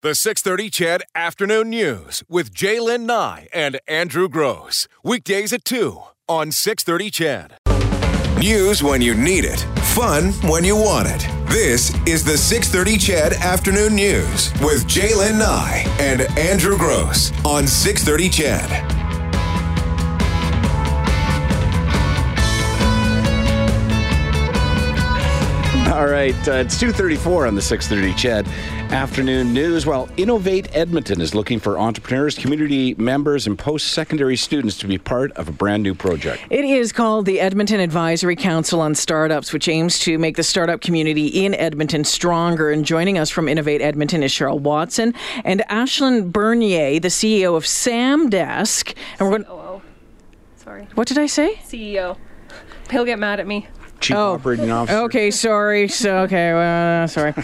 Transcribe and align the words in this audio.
The 0.00 0.14
630 0.14 0.70
CHED 0.70 1.02
Afternoon 1.16 1.70
News 1.70 2.22
with 2.28 2.54
Jaylen 2.54 3.00
Nye 3.00 3.48
and 3.52 3.80
Andrew 3.88 4.28
Gross. 4.28 4.86
Weekdays 5.02 5.52
at 5.52 5.64
2 5.64 6.00
on 6.28 6.52
630 6.52 7.10
CHED. 7.10 8.38
News 8.38 8.80
when 8.80 9.02
you 9.02 9.16
need 9.16 9.44
it. 9.44 9.58
Fun 9.96 10.30
when 10.48 10.62
you 10.62 10.76
want 10.76 11.08
it. 11.08 11.26
This 11.48 11.92
is 12.06 12.24
the 12.24 12.38
630 12.38 12.96
CHED 12.96 13.32
Afternoon 13.42 13.96
News 13.96 14.52
with 14.62 14.86
Jaylen 14.86 15.36
Nye 15.36 15.84
and 15.98 16.20
Andrew 16.38 16.78
Gross 16.78 17.32
on 17.44 17.66
630 17.66 18.28
CHED. 18.28 18.97
All 25.98 26.06
right, 26.06 26.32
uh, 26.46 26.52
it's 26.52 26.80
2.34 26.80 27.48
on 27.48 27.56
the 27.56 27.60
6.30 27.60 28.16
CHED 28.16 28.46
afternoon 28.92 29.52
news. 29.52 29.84
Well, 29.84 30.08
Innovate 30.16 30.68
Edmonton 30.72 31.20
is 31.20 31.34
looking 31.34 31.58
for 31.58 31.76
entrepreneurs, 31.76 32.38
community 32.38 32.94
members, 32.94 33.48
and 33.48 33.58
post-secondary 33.58 34.36
students 34.36 34.78
to 34.78 34.86
be 34.86 34.96
part 34.96 35.32
of 35.32 35.48
a 35.48 35.50
brand 35.50 35.82
new 35.82 35.96
project. 35.96 36.44
It 36.50 36.64
is 36.64 36.92
called 36.92 37.26
the 37.26 37.40
Edmonton 37.40 37.80
Advisory 37.80 38.36
Council 38.36 38.80
on 38.80 38.94
Startups, 38.94 39.52
which 39.52 39.66
aims 39.66 39.98
to 39.98 40.18
make 40.18 40.36
the 40.36 40.44
startup 40.44 40.82
community 40.82 41.26
in 41.44 41.52
Edmonton 41.56 42.04
stronger. 42.04 42.70
And 42.70 42.84
joining 42.84 43.18
us 43.18 43.28
from 43.28 43.48
Innovate 43.48 43.82
Edmonton 43.82 44.22
is 44.22 44.30
Cheryll 44.30 44.60
Watson 44.60 45.14
and 45.44 45.64
Ashlyn 45.68 46.30
Bernier, 46.30 47.00
the 47.00 47.08
CEO 47.08 47.56
of 47.56 47.64
Samdesk. 47.64 48.94
And 49.18 49.28
we're 49.28 49.38
going 49.38 49.46
Oh, 49.48 49.82
sorry. 50.54 50.86
What 50.94 51.08
did 51.08 51.18
I 51.18 51.26
say? 51.26 51.54
CEO. 51.64 52.16
He'll 52.88 53.04
get 53.04 53.18
mad 53.18 53.40
at 53.40 53.48
me. 53.48 53.66
Chief 54.00 54.16
Operating 54.16 54.70
Officer. 54.70 54.98
Oh. 54.98 55.04
Okay, 55.04 55.30
sorry. 55.30 55.88
So, 55.88 56.18
okay, 56.20 56.50
uh, 56.50 57.06
sorry. 57.06 57.30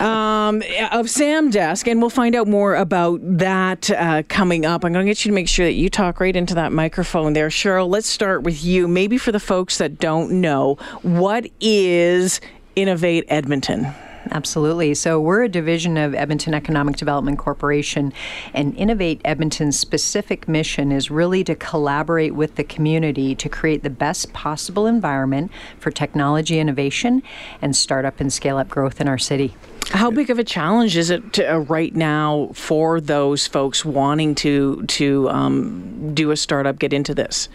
um, 0.00 0.56
of 0.92 1.06
Samdesk, 1.06 1.90
and 1.90 2.00
we'll 2.00 2.10
find 2.10 2.34
out 2.34 2.48
more 2.48 2.74
about 2.74 3.20
that 3.22 3.90
uh, 3.90 4.22
coming 4.28 4.64
up. 4.64 4.84
I'm 4.84 4.92
going 4.92 5.04
to 5.04 5.10
get 5.10 5.24
you 5.24 5.30
to 5.30 5.34
make 5.34 5.48
sure 5.48 5.66
that 5.66 5.74
you 5.74 5.88
talk 5.88 6.20
right 6.20 6.34
into 6.34 6.54
that 6.54 6.72
microphone 6.72 7.32
there. 7.32 7.48
Cheryll, 7.48 7.88
let's 7.88 8.08
start 8.08 8.42
with 8.42 8.64
you. 8.64 8.88
Maybe 8.88 9.18
for 9.18 9.32
the 9.32 9.40
folks 9.40 9.78
that 9.78 9.98
don't 9.98 10.40
know, 10.40 10.76
what 11.02 11.46
is 11.60 12.40
Innovate 12.76 13.24
Edmonton? 13.28 13.92
Absolutely. 14.30 14.94
So 14.94 15.20
we're 15.20 15.42
a 15.42 15.48
division 15.48 15.96
of 15.96 16.14
Edmonton 16.14 16.54
Economic 16.54 16.96
Development 16.96 17.38
Corporation, 17.38 18.12
and 18.54 18.76
Innovate 18.76 19.20
Edmonton's 19.24 19.78
specific 19.78 20.46
mission 20.46 20.92
is 20.92 21.10
really 21.10 21.42
to 21.44 21.54
collaborate 21.54 22.34
with 22.34 22.54
the 22.54 22.64
community 22.64 23.34
to 23.34 23.48
create 23.48 23.82
the 23.82 23.90
best 23.90 24.32
possible 24.32 24.86
environment 24.86 25.50
for 25.78 25.90
technology 25.90 26.58
innovation 26.60 27.22
and 27.60 27.74
startup 27.74 28.20
and 28.20 28.32
scale 28.32 28.58
up 28.58 28.68
growth 28.68 29.00
in 29.00 29.08
our 29.08 29.18
city. 29.18 29.56
How 29.90 30.10
big 30.10 30.30
of 30.30 30.38
a 30.38 30.44
challenge 30.44 30.96
is 30.96 31.10
it 31.10 31.34
to, 31.34 31.54
uh, 31.54 31.58
right 31.58 31.94
now 31.94 32.50
for 32.54 33.00
those 33.00 33.46
folks 33.46 33.84
wanting 33.84 34.34
to 34.36 34.82
to 34.84 35.28
um, 35.28 36.14
do 36.14 36.30
a 36.30 36.36
startup, 36.36 36.78
get 36.78 36.92
into 36.92 37.14
this? 37.14 37.48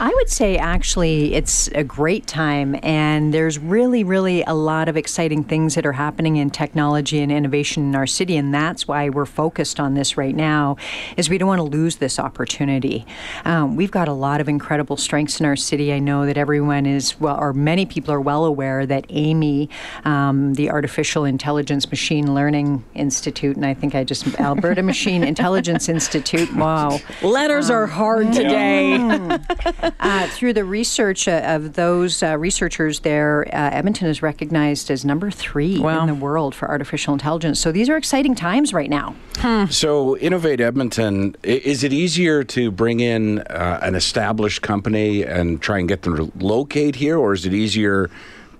I 0.00 0.08
would 0.08 0.28
say 0.28 0.56
actually 0.56 1.34
it's 1.34 1.68
a 1.74 1.82
great 1.82 2.26
time, 2.26 2.78
and 2.84 3.34
there's 3.34 3.58
really, 3.58 4.04
really 4.04 4.44
a 4.44 4.54
lot 4.54 4.88
of 4.88 4.96
exciting 4.96 5.42
things 5.42 5.74
that 5.74 5.84
are 5.84 5.92
happening 5.92 6.36
in 6.36 6.50
technology 6.50 7.20
and 7.20 7.32
innovation 7.32 7.82
in 7.82 7.94
our 7.96 8.06
city, 8.06 8.36
and 8.36 8.54
that's 8.54 8.86
why 8.86 9.08
we're 9.08 9.26
focused 9.26 9.80
on 9.80 9.94
this 9.94 10.16
right 10.16 10.36
now. 10.36 10.76
Is 11.16 11.28
we 11.28 11.36
don't 11.36 11.48
want 11.48 11.58
to 11.58 11.64
lose 11.64 11.96
this 11.96 12.18
opportunity. 12.18 13.04
Um, 13.44 13.74
we've 13.76 13.90
got 13.90 14.06
a 14.06 14.12
lot 14.12 14.40
of 14.40 14.48
incredible 14.48 14.96
strengths 14.96 15.40
in 15.40 15.46
our 15.46 15.56
city. 15.56 15.92
I 15.92 15.98
know 15.98 16.24
that 16.24 16.38
everyone 16.38 16.86
is 16.86 17.18
well, 17.20 17.36
or 17.38 17.52
many 17.52 17.84
people 17.84 18.14
are 18.14 18.20
well 18.20 18.44
aware 18.44 18.86
that 18.86 19.08
Amii, 19.08 19.68
um, 20.04 20.54
the 20.54 20.70
Artificial 20.70 21.24
Intelligence 21.24 21.47
Machine 21.48 22.34
Learning 22.34 22.84
Institute, 22.94 23.56
and 23.56 23.64
I 23.64 23.74
think 23.74 23.94
I 23.94 24.04
just 24.04 24.26
Alberta 24.38 24.82
Machine 24.82 25.24
Intelligence 25.24 25.88
Institute. 25.88 26.48
Wow, 26.58 26.98
Letters 27.22 27.70
are 27.70 27.86
hard 27.86 28.32
today. 28.32 28.96
uh, 30.00 30.26
through 30.28 30.52
the 30.52 30.64
research 30.64 31.28
uh, 31.28 31.40
of 31.44 31.74
those 31.74 32.22
uh, 32.22 32.36
researchers 32.36 33.00
there, 33.00 33.46
uh, 33.52 33.70
Edmonton 33.70 34.08
is 34.08 34.22
recognized 34.22 34.90
as 34.90 35.04
number 35.04 35.30
three 35.30 35.78
Wow. 35.78 36.00
in 36.00 36.06
the 36.06 36.14
world 36.14 36.54
for 36.54 36.68
artificial 36.68 37.12
intelligence. 37.14 37.60
So 37.60 37.70
these 37.72 37.88
are 37.88 37.96
exciting 37.96 38.34
times 38.34 38.72
right 38.74 38.90
now. 38.90 39.14
So, 39.70 40.16
Innovate 40.18 40.60
Edmonton, 40.60 41.36
is 41.44 41.84
it 41.84 41.92
easier 41.92 42.42
to 42.44 42.70
bring 42.72 42.98
in 43.00 43.38
uh, 43.38 43.78
an 43.82 43.94
established 43.94 44.62
company 44.62 45.22
and 45.22 45.62
try 45.62 45.78
and 45.78 45.88
get 45.88 46.02
them 46.02 46.16
to 46.16 46.32
locate 46.44 46.96
here, 46.96 47.16
or 47.18 47.32
is 47.34 47.46
it 47.46 47.54
easier 47.54 48.10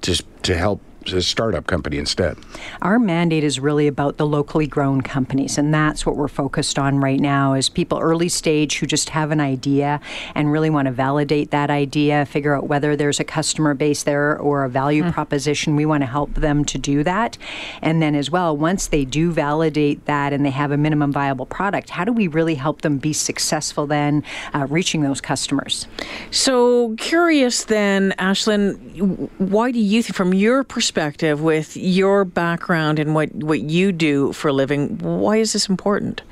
to, 0.03 0.23
to 0.43 0.57
help 0.57 0.81
a 1.13 1.23
startup 1.23 1.67
company 1.67 1.99
instead? 1.99 2.37
Our 2.83 2.99
mandate 2.99 3.45
is 3.45 3.61
really 3.61 3.87
about 3.87 4.17
the 4.17 4.27
locally 4.27 4.67
grown 4.67 5.01
companies, 5.01 5.59
and 5.59 5.73
that's 5.73 6.05
what 6.05 6.17
we're 6.17 6.29
focused 6.29 6.79
on 6.79 6.99
right 6.99 7.21
now. 7.21 7.55
Is 7.55 7.69
people 7.69 7.99
early 7.99 8.29
stage 8.29 8.79
who 8.79 8.87
just 8.87 9.09
have 9.11 9.31
an 9.31 9.41
idea 9.41 10.01
and 10.35 10.53
really 10.53 10.71
want 10.71 10.87
to 10.87 10.93
validate 10.93 11.51
that 11.51 11.71
idea, 11.71 12.27
figure 12.27 12.55
out 12.55 12.69
whether 12.69 12.97
there's 12.97 13.21
a 13.21 13.25
customer 13.25 13.75
base 13.75 14.03
there 14.03 14.39
or 14.39 14.65
a 14.65 14.69
value 14.69 15.11
proposition. 15.11 15.77
We 15.77 15.87
want 15.87 16.03
to 16.03 16.07
help 16.07 16.35
them 16.35 16.65
to 16.67 16.79
do 16.79 17.03
that, 17.05 17.39
and 17.81 18.03
then 18.03 18.15
as 18.15 18.31
well, 18.31 18.57
once 18.57 18.89
they 18.89 19.05
do 19.05 19.33
validate 19.33 20.05
that 20.07 20.33
and 20.33 20.45
they 20.45 20.51
have 20.51 20.73
a 20.73 20.77
minimum 20.77 21.13
viable 21.13 21.47
product, 21.47 21.91
how 21.91 22.05
do 22.05 22.13
we 22.13 22.29
really 22.29 22.57
help 22.57 22.83
them 22.83 22.99
be 22.99 23.13
successful 23.13 23.87
then 23.87 24.25
uh, 24.55 24.67
reaching 24.69 25.03
those 25.03 25.21
customers? 25.21 25.87
So 26.31 26.95
curious 26.97 27.65
then, 27.65 28.13
Ashlyn, 28.19 29.31
why 29.39 29.71
do 29.71 29.79
you 29.79 30.03
think, 30.03 30.17
from 30.17 30.35
your 30.35 30.65
perspective, 30.65 30.98
with 30.99 31.77
your 31.77 32.25
background 32.25 32.99
and 32.99 33.15
what, 33.15 33.33
what 33.35 33.61
you 33.61 33.93
do 33.93 34.33
for 34.33 34.49
a 34.49 34.53
living, 34.53 34.99
why 34.99 35.37
is 35.37 35.53
this 35.53 35.69
important? 35.69 36.23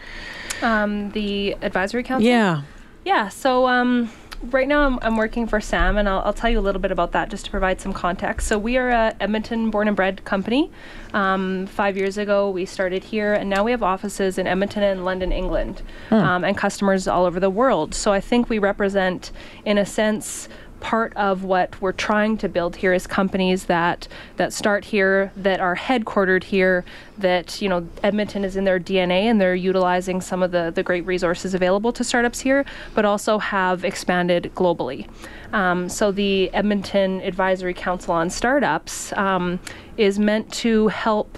Um, 0.63 1.11
the 1.13 1.53
advisory 1.63 2.03
council. 2.03 2.27
Yeah. 2.27 2.63
Yeah. 3.05 3.29
So 3.29 3.69
um, 3.69 4.11
right 4.43 4.67
now 4.67 4.87
I'm, 4.87 4.99
I'm 5.03 5.17
working 5.17 5.47
for 5.47 5.61
Sam, 5.61 5.97
and 5.97 6.09
I'll, 6.09 6.21
I'll 6.21 6.33
tell 6.33 6.51
you 6.51 6.59
a 6.59 6.61
little 6.61 6.81
bit 6.81 6.91
about 6.91 7.13
that 7.13 7.29
just 7.31 7.45
to 7.45 7.51
provide 7.51 7.81
some 7.81 7.93
context. 7.93 8.49
So 8.49 8.59
we 8.59 8.77
are 8.77 8.91
a 8.91 9.15
Edmonton 9.21 9.71
born 9.71 9.87
and 9.87 9.97
bred 9.97 10.25
company. 10.25 10.71
Um, 11.13 11.67
five 11.67 11.97
years 11.97 12.19
ago 12.19 12.51
we 12.51 12.67
started 12.67 13.05
here, 13.05 13.33
and 13.35 13.49
now 13.49 13.65
we 13.65 13.71
have 13.71 13.83
offices 13.83 14.39
in 14.39 14.47
Edmonton 14.47 14.83
and 14.83 15.05
London, 15.05 15.33
England, 15.33 15.83
um, 16.11 16.45
and 16.45 16.57
customers 16.57 17.07
all 17.09 17.25
over 17.25 17.41
the 17.41 17.51
world. 17.51 17.95
So 17.95 18.13
I 18.13 18.21
think 18.21 18.49
we 18.49 18.59
represent, 18.59 19.31
in 19.65 19.79
a 19.79 19.87
sense 19.87 20.49
part 20.87 21.13
of 21.17 21.43
what 21.43 21.81
we're 21.83 21.91
trying 21.91 22.39
to 22.39 22.49
build 22.49 22.77
here 22.77 22.93
is 22.93 23.09
companies 23.09 23.65
that 23.65 24.07
that 24.37 24.53
start 24.53 24.85
here 24.85 25.33
that 25.37 25.59
are 25.59 25.75
headquartered 25.75 26.45
here 26.45 26.85
that 27.19 27.61
you 27.61 27.69
know 27.69 27.89
Edmonton 28.05 28.45
is 28.45 28.55
in 28.55 28.63
their 28.63 28.79
DNA 28.79 29.23
and 29.23 29.41
they're 29.41 29.57
utilizing 29.57 30.21
some 30.21 30.45
of 30.45 30.53
the 30.53 30.71
the 30.73 30.85
great 30.85 31.05
resources 31.05 31.55
available 31.55 31.93
to 31.93 32.05
startups 32.05 32.39
here 32.39 32.65
but 32.95 33.05
also 33.05 33.39
have 33.39 33.85
expanded 33.85 34.53
globally. 34.55 35.09
Um, 35.53 35.89
so 35.89 36.13
the 36.13 36.55
Edmonton 36.55 37.21
Advisory 37.23 37.75
Council 37.75 38.15
on 38.15 38.31
Startups 38.31 39.13
um, 39.15 39.59
is 39.97 40.21
meant 40.21 40.53
to 40.53 40.87
help 40.87 41.37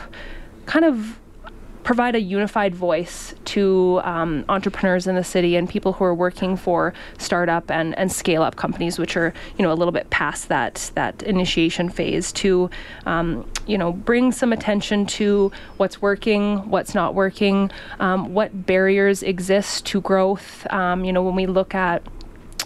kind 0.67 0.85
of 0.85 1.19
provide 1.89 2.15
a 2.15 2.21
unified 2.21 2.75
voice 2.75 3.35
to 3.47 3.99
um, 4.05 4.45
entrepreneurs 4.51 5.07
in 5.07 5.15
the 5.15 5.25
city 5.25 5.57
and 5.57 5.71
people 5.71 5.95
who 5.95 6.05
are 6.05 6.15
working 6.15 6.55
for 6.55 6.93
startup 7.17 7.71
and, 7.71 7.97
and 7.99 8.13
scale 8.13 8.43
up 8.43 8.57
companies, 8.57 8.99
which 8.99 9.17
are 9.17 9.33
you 9.57 9.63
know 9.63 9.73
a 9.73 9.79
little 9.81 9.91
bit 9.91 10.11
past 10.11 10.51
that 10.51 10.91
that 10.97 11.23
initiation 11.23 11.89
phase, 11.89 12.31
to 12.31 12.69
um, 13.07 13.51
you 13.67 13.79
know 13.79 13.91
bring 13.91 14.33
some 14.33 14.53
attention 14.53 15.07
to 15.07 15.51
what's 15.79 16.03
working, 16.03 16.69
what's 16.69 16.95
not 16.95 17.15
working, 17.15 17.71
um, 18.01 18.35
what 18.35 18.67
barriers 18.67 19.23
exist 19.23 19.87
to 19.87 20.03
growth. 20.03 20.71
Um, 20.71 21.07
you 21.07 21.13
know 21.15 21.23
when 21.23 21.37
we 21.37 21.47
look 21.47 21.75
at 21.75 22.03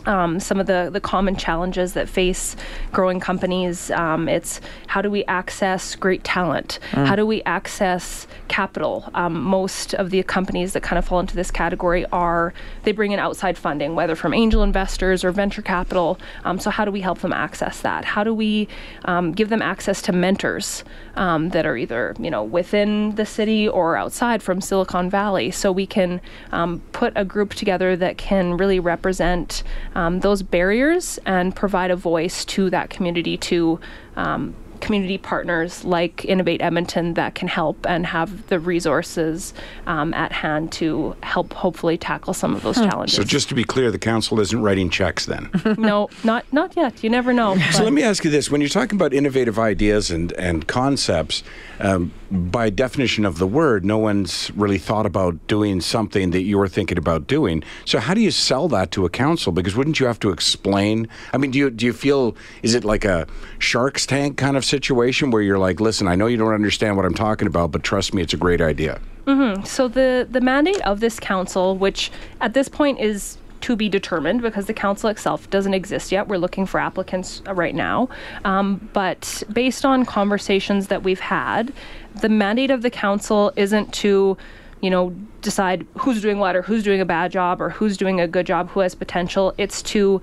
um, 0.06 0.40
some 0.40 0.60
of 0.60 0.66
the, 0.66 0.90
the 0.92 1.00
common 1.00 1.36
challenges 1.36 1.92
that 1.94 2.08
face 2.08 2.56
growing 2.92 3.20
companies. 3.20 3.90
Um, 3.90 4.28
it's 4.28 4.60
how 4.86 5.02
do 5.02 5.10
we 5.10 5.24
access 5.24 5.94
great 5.94 6.24
talent? 6.24 6.78
How 7.06 7.16
do 7.16 7.26
we 7.26 7.42
access 7.44 8.26
capital? 8.48 9.08
Um, 9.14 9.42
most 9.42 9.94
of 9.94 10.10
the 10.10 10.22
companies 10.22 10.72
that 10.72 10.82
kind 10.82 10.98
of 10.98 11.04
fall 11.04 11.20
into 11.20 11.34
this 11.34 11.50
category 11.50 12.04
are 12.06 12.52
they 12.84 12.92
bring 12.92 13.12
in 13.12 13.18
outside 13.18 13.56
funding, 13.56 13.94
whether 13.94 14.14
from 14.14 14.34
angel 14.34 14.62
investors 14.62 15.24
or 15.24 15.30
venture 15.30 15.62
capital. 15.62 16.18
Um, 16.44 16.58
so 16.58 16.70
how 16.70 16.84
do 16.84 16.90
we 16.90 17.00
help 17.00 17.20
them 17.20 17.32
access 17.32 17.80
that? 17.80 18.04
How 18.04 18.24
do 18.24 18.34
we 18.34 18.68
um, 19.04 19.32
give 19.32 19.48
them 19.48 19.62
access 19.62 20.02
to 20.02 20.12
mentors 20.12 20.84
um, 21.16 21.50
that 21.50 21.66
are 21.66 21.76
either 21.76 22.14
you 22.18 22.30
know 22.30 22.42
within 22.42 23.14
the 23.14 23.26
city 23.26 23.68
or 23.68 23.96
outside 23.96 24.42
from 24.42 24.60
Silicon 24.60 25.10
Valley? 25.10 25.50
So 25.50 25.72
we 25.72 25.86
can 25.86 26.20
um, 26.52 26.82
put 26.92 27.12
a 27.16 27.24
group 27.24 27.54
together 27.54 27.96
that 27.96 28.18
can 28.18 28.56
really 28.56 28.80
represent 28.80 29.62
um, 29.94 30.20
those 30.20 30.42
barriers 30.42 31.18
and 31.26 31.54
provide 31.54 31.90
a 31.90 31.96
voice 31.96 32.44
to 32.46 32.70
that 32.70 32.90
community 32.90 33.36
to 33.36 33.80
um, 34.16 34.54
community 34.82 35.16
partners 35.16 35.84
like 35.84 36.24
Innovate 36.24 36.60
Edmonton 36.60 37.14
that 37.14 37.34
can 37.34 37.48
help 37.48 37.86
and 37.88 38.04
have 38.04 38.48
the 38.48 38.58
resources 38.58 39.54
um, 39.86 40.12
at 40.12 40.32
hand 40.32 40.72
to 40.72 41.16
help 41.22 41.54
hopefully 41.54 41.96
tackle 41.96 42.34
some 42.34 42.54
of 42.54 42.62
those 42.62 42.76
challenges. 42.76 43.16
So, 43.16 43.22
just 43.22 43.48
to 43.48 43.54
be 43.54 43.64
clear, 43.64 43.90
the 43.90 43.98
council 43.98 44.40
isn't 44.40 44.60
writing 44.60 44.90
checks 44.90 45.24
then. 45.24 45.48
no, 45.78 46.10
not 46.24 46.44
not 46.52 46.76
yet. 46.76 47.02
You 47.02 47.08
never 47.08 47.32
know. 47.32 47.56
So 47.70 47.84
let 47.84 47.92
me 47.92 48.02
ask 48.02 48.24
you 48.24 48.30
this: 48.30 48.50
When 48.50 48.60
you're 48.60 48.68
talking 48.68 48.96
about 48.96 49.14
innovative 49.14 49.58
ideas 49.58 50.10
and 50.10 50.32
and 50.32 50.66
concepts, 50.66 51.42
um, 51.78 52.12
by 52.32 52.70
definition 52.70 53.26
of 53.26 53.38
the 53.38 53.46
word, 53.46 53.84
no 53.84 53.98
one's 53.98 54.50
really 54.52 54.78
thought 54.78 55.04
about 55.04 55.46
doing 55.46 55.82
something 55.82 56.30
that 56.30 56.42
you're 56.42 56.66
thinking 56.66 56.96
about 56.96 57.26
doing. 57.26 57.62
So 57.84 57.98
how 57.98 58.14
do 58.14 58.22
you 58.22 58.30
sell 58.30 58.68
that 58.68 58.90
to 58.92 59.04
a 59.04 59.10
council? 59.10 59.52
Because 59.52 59.76
wouldn't 59.76 60.00
you 60.00 60.06
have 60.06 60.18
to 60.20 60.30
explain? 60.30 61.08
I 61.34 61.36
mean, 61.36 61.50
do 61.50 61.58
you 61.58 61.70
do 61.70 61.84
you 61.84 61.92
feel 61.92 62.34
is 62.62 62.74
it 62.74 62.84
like 62.84 63.04
a 63.04 63.26
Shark's 63.58 64.06
Tank 64.06 64.38
kind 64.38 64.56
of 64.56 64.64
situation 64.64 65.30
where 65.30 65.42
you're 65.42 65.58
like, 65.58 65.78
listen, 65.78 66.08
I 66.08 66.14
know 66.14 66.26
you 66.26 66.38
don't 66.38 66.54
understand 66.54 66.96
what 66.96 67.04
I'm 67.04 67.14
talking 67.14 67.46
about, 67.46 67.70
but 67.70 67.82
trust 67.82 68.14
me, 68.14 68.22
it's 68.22 68.32
a 68.32 68.38
great 68.38 68.62
idea. 68.62 68.98
Mm-hmm. 69.26 69.64
So 69.64 69.88
the 69.88 70.26
the 70.30 70.40
mandate 70.40 70.80
of 70.82 71.00
this 71.00 71.20
council, 71.20 71.76
which 71.76 72.10
at 72.40 72.54
this 72.54 72.68
point 72.68 72.98
is 72.98 73.36
to 73.62 73.76
be 73.76 73.88
determined 73.88 74.42
because 74.42 74.66
the 74.66 74.74
council 74.74 75.08
itself 75.08 75.48
doesn't 75.50 75.72
exist 75.72 76.12
yet. 76.12 76.28
We're 76.28 76.38
looking 76.38 76.66
for 76.66 76.78
applicants 76.78 77.42
right 77.46 77.74
now. 77.74 78.08
Um, 78.44 78.88
but 78.92 79.42
based 79.52 79.84
on 79.84 80.04
conversations 80.04 80.88
that 80.88 81.02
we've 81.02 81.20
had, 81.20 81.72
the 82.20 82.28
mandate 82.28 82.70
of 82.70 82.82
the 82.82 82.90
council 82.90 83.52
isn't 83.56 83.92
to 83.94 84.36
you 84.82 84.90
know, 84.90 85.10
decide 85.40 85.86
who's 85.96 86.20
doing 86.20 86.38
what 86.38 86.56
or 86.56 86.62
who's 86.62 86.82
doing 86.82 87.00
a 87.00 87.04
bad 87.06 87.30
job 87.30 87.62
or 87.62 87.70
who's 87.70 87.96
doing 87.96 88.20
a 88.20 88.26
good 88.26 88.44
job, 88.44 88.68
who 88.70 88.80
has 88.80 88.94
potential. 88.94 89.54
It's 89.56 89.80
to 89.82 90.20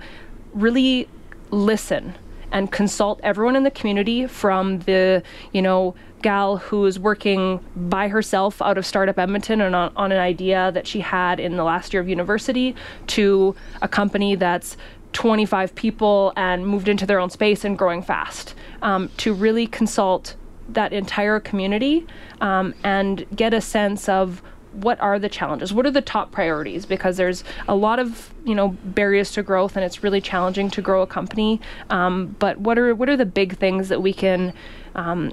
really 0.52 1.08
listen 1.50 2.14
and 2.52 2.70
consult 2.70 3.20
everyone 3.22 3.56
in 3.56 3.62
the 3.62 3.70
community 3.70 4.26
from 4.26 4.80
the, 4.80 5.22
you 5.52 5.62
know, 5.62 5.94
gal 6.20 6.58
who 6.58 6.84
is 6.84 6.98
working 6.98 7.60
by 7.74 8.08
herself 8.08 8.60
out 8.60 8.76
of 8.76 8.84
Startup 8.84 9.18
Edmonton 9.18 9.62
and 9.62 9.74
on, 9.74 9.92
on 9.96 10.12
an 10.12 10.18
idea 10.18 10.70
that 10.72 10.86
she 10.86 11.00
had 11.00 11.40
in 11.40 11.56
the 11.56 11.64
last 11.64 11.94
year 11.94 12.02
of 12.02 12.08
university 12.08 12.74
to 13.06 13.56
a 13.80 13.88
company 13.88 14.34
that's 14.34 14.76
25 15.14 15.74
people 15.74 16.34
and 16.36 16.66
moved 16.66 16.86
into 16.86 17.06
their 17.06 17.18
own 17.18 17.30
space 17.30 17.64
and 17.64 17.78
growing 17.78 18.02
fast 18.02 18.54
um, 18.82 19.10
to 19.16 19.32
really 19.32 19.66
consult 19.66 20.36
that 20.74 20.92
entire 20.92 21.40
community 21.40 22.06
um, 22.40 22.74
and 22.84 23.26
get 23.34 23.54
a 23.54 23.60
sense 23.60 24.08
of 24.08 24.42
what 24.72 25.00
are 25.00 25.18
the 25.18 25.28
challenges 25.28 25.72
what 25.72 25.84
are 25.84 25.90
the 25.90 26.00
top 26.00 26.30
priorities 26.30 26.86
because 26.86 27.16
there's 27.16 27.42
a 27.66 27.74
lot 27.74 27.98
of 27.98 28.32
you 28.44 28.54
know 28.54 28.68
barriers 28.84 29.32
to 29.32 29.42
growth 29.42 29.74
and 29.74 29.84
it's 29.84 30.04
really 30.04 30.20
challenging 30.20 30.70
to 30.70 30.80
grow 30.80 31.02
a 31.02 31.06
company 31.06 31.60
um, 31.90 32.36
but 32.38 32.58
what 32.58 32.78
are 32.78 32.94
what 32.94 33.08
are 33.08 33.16
the 33.16 33.26
big 33.26 33.56
things 33.56 33.88
that 33.88 34.00
we 34.00 34.12
can 34.12 34.52
um, 34.94 35.32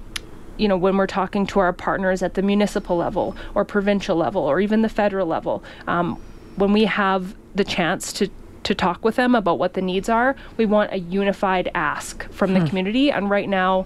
you 0.58 0.68
know, 0.68 0.78
when 0.78 0.98
we're 0.98 1.08
talking 1.08 1.46
to 1.48 1.60
our 1.60 1.72
partners 1.72 2.22
at 2.22 2.34
the 2.34 2.42
municipal 2.42 2.98
level 2.98 3.36
or 3.56 3.64
provincial 3.64 4.18
level 4.18 4.42
or 4.42 4.60
even 4.60 4.82
the 4.82 4.90
federal 4.90 5.28
level, 5.28 5.64
um, 5.88 6.20
when 6.56 6.74
we 6.74 6.86
have 6.86 7.36
the 7.56 7.64
chance 7.64 8.12
to 8.14 8.30
to 8.64 8.76
talk 8.76 9.06
with 9.06 9.16
them 9.16 9.34
about 9.34 9.58
what 9.58 9.76
the 9.76 9.82
needs 9.82 10.10
are, 10.10 10.36
we 10.58 10.66
want 10.66 10.92
a 10.92 10.98
unified 10.98 11.72
ask 11.74 12.30
from 12.32 12.50
hmm. 12.50 12.60
the 12.60 12.68
community. 12.68 13.10
And 13.10 13.30
right 13.30 13.48
now, 13.48 13.86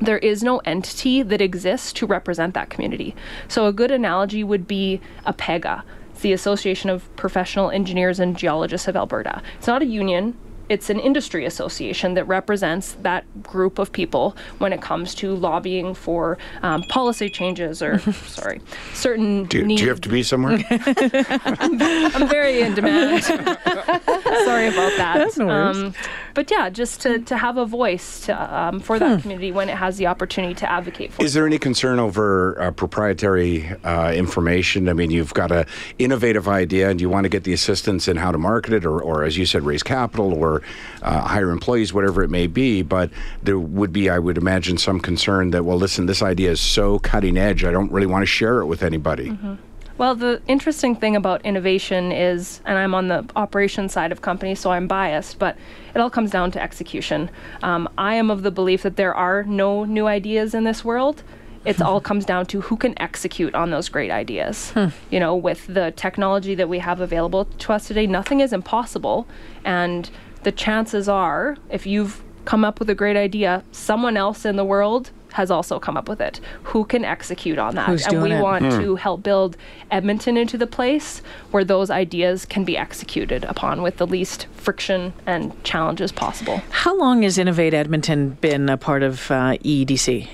there 0.00 0.18
is 0.18 0.42
no 0.42 0.58
entity 0.58 1.22
that 1.22 1.40
exists 1.40 1.92
to 1.94 2.06
represent 2.06 2.54
that 2.54 2.70
community. 2.70 3.14
So 3.48 3.66
a 3.66 3.72
good 3.72 3.90
analogy 3.90 4.42
would 4.42 4.66
be 4.66 5.00
APEGA. 5.26 5.82
It's 6.12 6.20
the 6.20 6.32
Association 6.32 6.90
of 6.90 7.14
Professional 7.16 7.70
Engineers 7.70 8.18
and 8.18 8.36
Geologists 8.36 8.88
of 8.88 8.96
Alberta. 8.96 9.42
It's 9.58 9.66
not 9.66 9.82
a 9.82 9.86
union, 9.86 10.36
it's 10.70 10.88
an 10.88 11.00
industry 11.00 11.44
association 11.44 12.14
that 12.14 12.24
represents 12.28 12.92
that 13.02 13.24
group 13.42 13.80
of 13.80 13.90
people 13.90 14.36
when 14.58 14.72
it 14.72 14.80
comes 14.80 15.16
to 15.16 15.34
lobbying 15.34 15.94
for 15.94 16.38
um, 16.62 16.84
policy 16.84 17.28
changes 17.28 17.82
or, 17.82 17.98
sorry, 18.26 18.60
certain 18.94 19.46
do, 19.46 19.64
needs. 19.64 19.80
Do 19.80 19.86
you 19.86 19.90
have 19.90 20.00
to 20.02 20.08
be 20.08 20.22
somewhere? 20.22 20.64
I'm, 20.70 21.82
I'm, 21.82 22.28
very 22.28 22.60
in 22.60 22.74
demand. 22.74 23.24
sorry 23.24 24.68
about 24.68 24.92
that. 24.96 25.14
That's 25.18 25.36
no 25.36 25.50
um, 25.50 25.92
but 26.34 26.50
yeah, 26.50 26.68
just 26.70 27.00
to, 27.02 27.18
to 27.20 27.36
have 27.36 27.56
a 27.56 27.66
voice 27.66 28.26
to, 28.26 28.54
um, 28.56 28.80
for 28.80 28.98
that 28.98 29.16
hmm. 29.16 29.20
community 29.20 29.52
when 29.52 29.68
it 29.68 29.76
has 29.76 29.96
the 29.96 30.06
opportunity 30.06 30.54
to 30.54 30.70
advocate 30.70 31.12
for. 31.12 31.24
Is 31.24 31.34
there 31.34 31.46
any 31.46 31.58
concern 31.58 31.98
over 31.98 32.60
uh, 32.60 32.70
proprietary 32.70 33.68
uh, 33.84 34.12
information? 34.12 34.88
I 34.88 34.92
mean, 34.92 35.10
you've 35.10 35.34
got 35.34 35.50
an 35.52 35.66
innovative 35.98 36.48
idea 36.48 36.90
and 36.90 37.00
you 37.00 37.08
want 37.08 37.24
to 37.24 37.28
get 37.28 37.44
the 37.44 37.52
assistance 37.52 38.08
in 38.08 38.16
how 38.16 38.32
to 38.32 38.38
market 38.38 38.72
it, 38.72 38.84
or, 38.84 39.00
or 39.00 39.24
as 39.24 39.36
you 39.36 39.46
said, 39.46 39.62
raise 39.62 39.82
capital, 39.82 40.32
or 40.32 40.62
uh, 41.02 41.20
hire 41.20 41.50
employees, 41.50 41.92
whatever 41.92 42.22
it 42.22 42.30
may 42.30 42.46
be. 42.46 42.82
But 42.82 43.10
there 43.42 43.58
would 43.58 43.92
be, 43.92 44.10
I 44.10 44.18
would 44.18 44.38
imagine, 44.38 44.78
some 44.78 45.00
concern 45.00 45.50
that, 45.50 45.64
well, 45.64 45.78
listen, 45.78 46.06
this 46.06 46.22
idea 46.22 46.50
is 46.50 46.60
so 46.60 46.98
cutting 46.98 47.36
edge, 47.36 47.64
I 47.64 47.70
don't 47.70 47.90
really 47.92 48.06
want 48.06 48.22
to 48.22 48.26
share 48.26 48.60
it 48.60 48.66
with 48.66 48.82
anybody. 48.82 49.30
Mm-hmm. 49.30 49.54
Well, 50.00 50.14
the 50.14 50.40
interesting 50.46 50.96
thing 50.96 51.14
about 51.14 51.44
innovation 51.44 52.10
is, 52.10 52.62
and 52.64 52.78
I'm 52.78 52.94
on 52.94 53.08
the 53.08 53.28
operations 53.36 53.92
side 53.92 54.12
of 54.12 54.22
companies, 54.22 54.58
so 54.58 54.70
I'm 54.70 54.88
biased, 54.88 55.38
but 55.38 55.58
it 55.94 56.00
all 56.00 56.08
comes 56.08 56.30
down 56.30 56.52
to 56.52 56.62
execution. 56.62 57.28
Um, 57.62 57.86
I 57.98 58.14
am 58.14 58.30
of 58.30 58.42
the 58.42 58.50
belief 58.50 58.80
that 58.84 58.96
there 58.96 59.14
are 59.14 59.42
no 59.42 59.84
new 59.84 60.06
ideas 60.06 60.54
in 60.54 60.64
this 60.64 60.82
world 60.82 61.22
it 61.66 61.82
all 61.82 62.00
comes 62.00 62.24
down 62.24 62.46
to 62.46 62.62
who 62.62 62.78
can 62.78 62.98
execute 62.98 63.54
on 63.54 63.68
those 63.72 63.90
great 63.90 64.10
ideas. 64.10 64.70
Hmm. 64.70 64.86
You 65.10 65.20
know, 65.20 65.36
with 65.36 65.66
the 65.66 65.90
technology 65.90 66.54
that 66.54 66.70
we 66.70 66.78
have 66.78 67.02
available 67.02 67.44
to 67.44 67.72
us 67.74 67.86
today, 67.86 68.06
nothing 68.06 68.40
is 68.40 68.54
impossible. 68.54 69.28
And 69.66 70.08
the 70.44 70.52
chances 70.52 71.10
are, 71.10 71.58
if 71.68 71.86
you've 71.86 72.22
come 72.46 72.64
up 72.64 72.78
with 72.78 72.88
a 72.88 72.94
great 72.94 73.18
idea, 73.18 73.62
someone 73.70 74.16
else 74.16 74.46
in 74.46 74.56
the 74.56 74.64
world 74.64 75.10
has 75.32 75.50
also 75.50 75.78
come 75.78 75.96
up 75.96 76.08
with 76.08 76.20
it. 76.20 76.40
Who 76.64 76.84
can 76.84 77.04
execute 77.04 77.58
on 77.58 77.74
that? 77.74 77.88
Who's 77.88 78.06
and 78.06 78.22
we 78.22 78.32
it? 78.32 78.42
want 78.42 78.64
hmm. 78.64 78.80
to 78.80 78.96
help 78.96 79.22
build 79.22 79.56
Edmonton 79.90 80.36
into 80.36 80.58
the 80.58 80.66
place 80.66 81.22
where 81.50 81.64
those 81.64 81.90
ideas 81.90 82.44
can 82.44 82.64
be 82.64 82.76
executed 82.76 83.44
upon 83.44 83.82
with 83.82 83.96
the 83.96 84.06
least 84.06 84.46
friction 84.52 85.12
and 85.26 85.62
challenges 85.64 86.12
possible. 86.12 86.58
How 86.70 86.96
long 86.96 87.22
has 87.22 87.38
Innovate 87.38 87.74
Edmonton 87.74 88.30
been 88.40 88.68
a 88.68 88.76
part 88.76 89.02
of 89.02 89.30
uh, 89.30 89.56
EDC? 89.58 90.28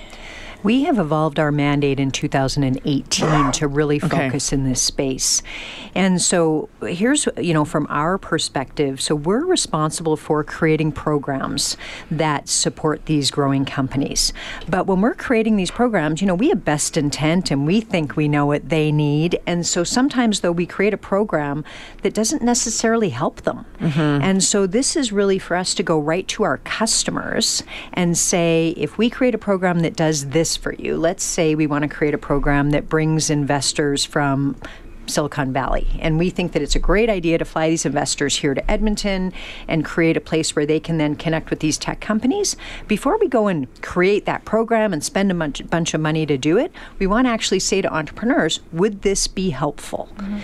We 0.66 0.82
have 0.82 0.98
evolved 0.98 1.38
our 1.38 1.52
mandate 1.52 2.00
in 2.00 2.10
2018 2.10 3.52
to 3.52 3.68
really 3.68 4.00
focus 4.00 4.48
okay. 4.48 4.56
in 4.56 4.68
this 4.68 4.82
space. 4.82 5.40
And 5.94 6.20
so 6.20 6.68
here's, 6.82 7.28
you 7.36 7.54
know, 7.54 7.64
from 7.64 7.86
our 7.88 8.18
perspective, 8.18 9.00
so 9.00 9.14
we're 9.14 9.44
responsible 9.44 10.16
for 10.16 10.42
creating 10.42 10.90
programs 10.90 11.76
that 12.10 12.48
support 12.48 13.06
these 13.06 13.30
growing 13.30 13.64
companies. 13.64 14.32
But 14.68 14.88
when 14.88 15.02
we're 15.02 15.14
creating 15.14 15.54
these 15.54 15.70
programs, 15.70 16.20
you 16.20 16.26
know, 16.26 16.34
we 16.34 16.48
have 16.48 16.64
best 16.64 16.96
intent 16.96 17.52
and 17.52 17.64
we 17.64 17.80
think 17.80 18.16
we 18.16 18.26
know 18.26 18.44
what 18.44 18.68
they 18.68 18.90
need. 18.90 19.38
And 19.46 19.64
so 19.64 19.84
sometimes, 19.84 20.40
though, 20.40 20.50
we 20.50 20.66
create 20.66 20.92
a 20.92 20.98
program 20.98 21.64
that 22.02 22.12
doesn't 22.12 22.42
necessarily 22.42 23.10
help 23.10 23.42
them. 23.42 23.66
Mm-hmm. 23.78 24.00
And 24.00 24.42
so 24.42 24.66
this 24.66 24.96
is 24.96 25.12
really 25.12 25.38
for 25.38 25.56
us 25.56 25.74
to 25.74 25.84
go 25.84 26.00
right 26.00 26.26
to 26.26 26.42
our 26.42 26.58
customers 26.58 27.62
and 27.92 28.18
say, 28.18 28.74
if 28.76 28.98
we 28.98 29.08
create 29.08 29.36
a 29.36 29.38
program 29.38 29.78
that 29.80 29.94
does 29.94 30.30
this 30.30 30.56
for 30.56 30.75
you. 30.75 30.97
Let's 30.97 31.23
say 31.23 31.55
we 31.55 31.67
want 31.67 31.82
to 31.82 31.88
create 31.88 32.14
a 32.14 32.19
program 32.19 32.70
that 32.70 32.88
brings 32.88 33.31
investors 33.31 34.05
from 34.05 34.56
Silicon 35.06 35.53
Valley. 35.53 35.87
And 36.00 36.19
we 36.19 36.30
think 36.30 36.52
that 36.52 36.62
it's 36.62 36.75
a 36.75 36.80
great 36.80 37.09
idea 37.09 37.38
to 37.38 37.45
fly 37.45 37.69
these 37.69 37.87
investors 37.87 38.37
here 38.37 38.54
to 38.54 38.71
Edmonton 38.71 39.33
and 39.69 39.85
create 39.85 40.16
a 40.16 40.21
place 40.21 40.57
where 40.57 40.66
they 40.66 40.80
can 40.80 40.99
then 40.99 41.16
connect 41.16 41.50
with 41.50 41.61
these 41.61 41.78
tech 41.78 42.00
companies. 42.00 42.57
Before 42.87 43.19
we 43.19 43.28
go 43.28 43.47
and 43.47 43.69
create 43.83 44.26
that 44.26 44.45
program 44.45 44.92
and 44.92 45.02
spend 45.04 45.30
a 45.30 45.35
bunch, 45.35 45.69
bunch 45.71 45.95
of 45.95 46.00
money 46.00 46.26
to 46.26 46.37
do 46.37 46.59
it, 46.59 46.73
we 46.99 47.07
want 47.07 47.26
to 47.26 47.30
actually 47.30 47.61
say 47.61 47.80
to 47.80 47.95
entrepreneurs, 47.95 48.61
would 48.73 49.02
this 49.02 49.26
be 49.26 49.50
helpful? 49.50 50.09
Mm-hmm. 50.16 50.38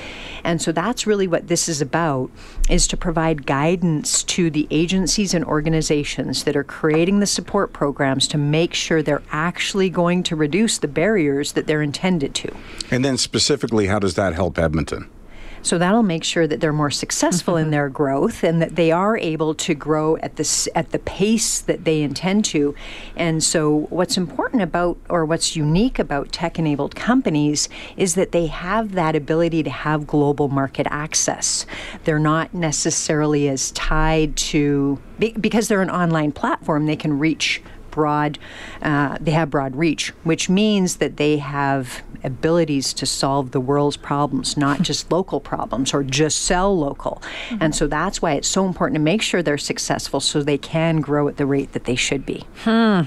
And 0.45 0.61
so 0.61 0.73
that's 0.73 1.07
really 1.07 1.27
what 1.27 1.49
this 1.49 1.69
is 1.69 1.81
about 1.81 2.31
is 2.69 2.87
to 2.89 2.97
provide 2.97 3.47
guidance 3.47 4.23
to 4.25 4.51
the 4.51 4.67
agencies 4.71 5.35
and 5.35 5.45
organizations 5.45 6.45
that 6.45 6.57
are 6.57 6.65
creating 6.65 7.21
the 7.21 7.27
support 7.27 7.73
programs 7.73 8.27
to 8.29 8.39
make 8.39 8.75
sure 8.75 9.03
they're 9.03 9.23
actually 9.31 9.91
going 9.91 10.23
to 10.25 10.37
reduce 10.37 10.79
the 10.79 10.89
barriers 10.89 11.53
that 11.53 11.67
they're 11.67 11.83
intended 11.83 12.35
to. 12.35 12.55
And 12.91 13.05
then 13.05 13.17
specifically 13.19 13.87
how 13.87 13.99
does 13.99 14.15
that 14.15 14.35
help 14.35 14.59
Edmonton? 14.59 15.09
So 15.63 15.79
that'll 15.79 16.03
make 16.03 16.25
sure 16.25 16.47
that 16.47 16.61
they're 16.61 16.73
more 16.73 16.91
successful 16.91 17.57
in 17.57 17.65
mm-hmm. 17.65 17.71
their 17.71 17.89
growth 17.89 18.43
and 18.43 18.61
that 18.61 18.77
they 18.77 18.91
are 18.91 19.17
able 19.17 19.55
to 19.55 19.75
grow 19.75 20.17
at 20.19 20.37
the 20.37 20.71
at 20.75 20.91
the 20.91 20.99
pace 20.99 21.61
that 21.61 21.85
they 21.85 22.03
intend 22.03 22.45
to. 22.47 22.75
And 23.17 23.43
so 23.43 23.87
what's 23.91 24.17
important 24.17 24.63
about 24.63 24.99
or 25.09 25.25
what's 25.25 25.57
unique 25.57 25.99
about 25.99 26.33
tech-enabled 26.33 26.95
companies 26.95 27.69
is 27.97 28.15
that 28.17 28.33
they 28.33 28.47
have 28.47 28.93
that 28.93 29.15
ability 29.15 29.63
to 29.63 29.71
have 29.71 30.07
global 30.07 30.49
market 30.49 30.87
access. 30.91 31.65
They're 32.05 32.19
not 32.19 32.53
necessarily 32.53 33.49
as 33.49 33.71
tied 33.73 34.37
to 34.37 34.99
because 35.19 35.69
they're 35.69 35.83
an 35.83 35.91
online 35.91 36.33
platform, 36.33 36.87
they 36.87 36.97
can 36.97 37.19
reach 37.19 37.63
broad, 37.93 38.41
uh, 38.83 39.17
they 39.21 39.31
have 39.31 39.51
broad 39.51 39.77
reach, 39.77 40.09
which 40.25 40.49
means 40.49 40.97
that 40.97 41.17
they 41.17 41.37
have 41.37 42.03
abilities 42.25 42.93
to 42.95 43.07
solve 43.07 43.53
the 43.53 43.61
world's 43.61 43.97
problems, 43.97 44.57
not 44.57 44.83
just 44.83 45.13
local 45.13 45.39
problems 45.39 45.95
or 45.95 46.03
just 46.03 46.43
sell 46.43 46.77
local. 46.77 47.23
Mm-hmm. 47.49 47.59
And 47.61 47.75
so 47.75 47.87
that's 47.87 48.21
why 48.21 48.33
it's 48.33 48.49
so 48.49 48.67
important 48.67 48.97
to 48.97 49.01
make 49.01 49.23
sure 49.23 49.43
they're 49.43 49.59
successful 49.59 50.19
so 50.19 50.43
they 50.43 50.59
can 50.59 51.01
grow 51.01 51.29
at 51.29 51.37
the 51.37 51.47
rate 51.47 51.73
that 51.73 51.85
they 51.85 51.97
should 51.97 52.27
be. 52.27 52.45
Hmm. 52.65 53.03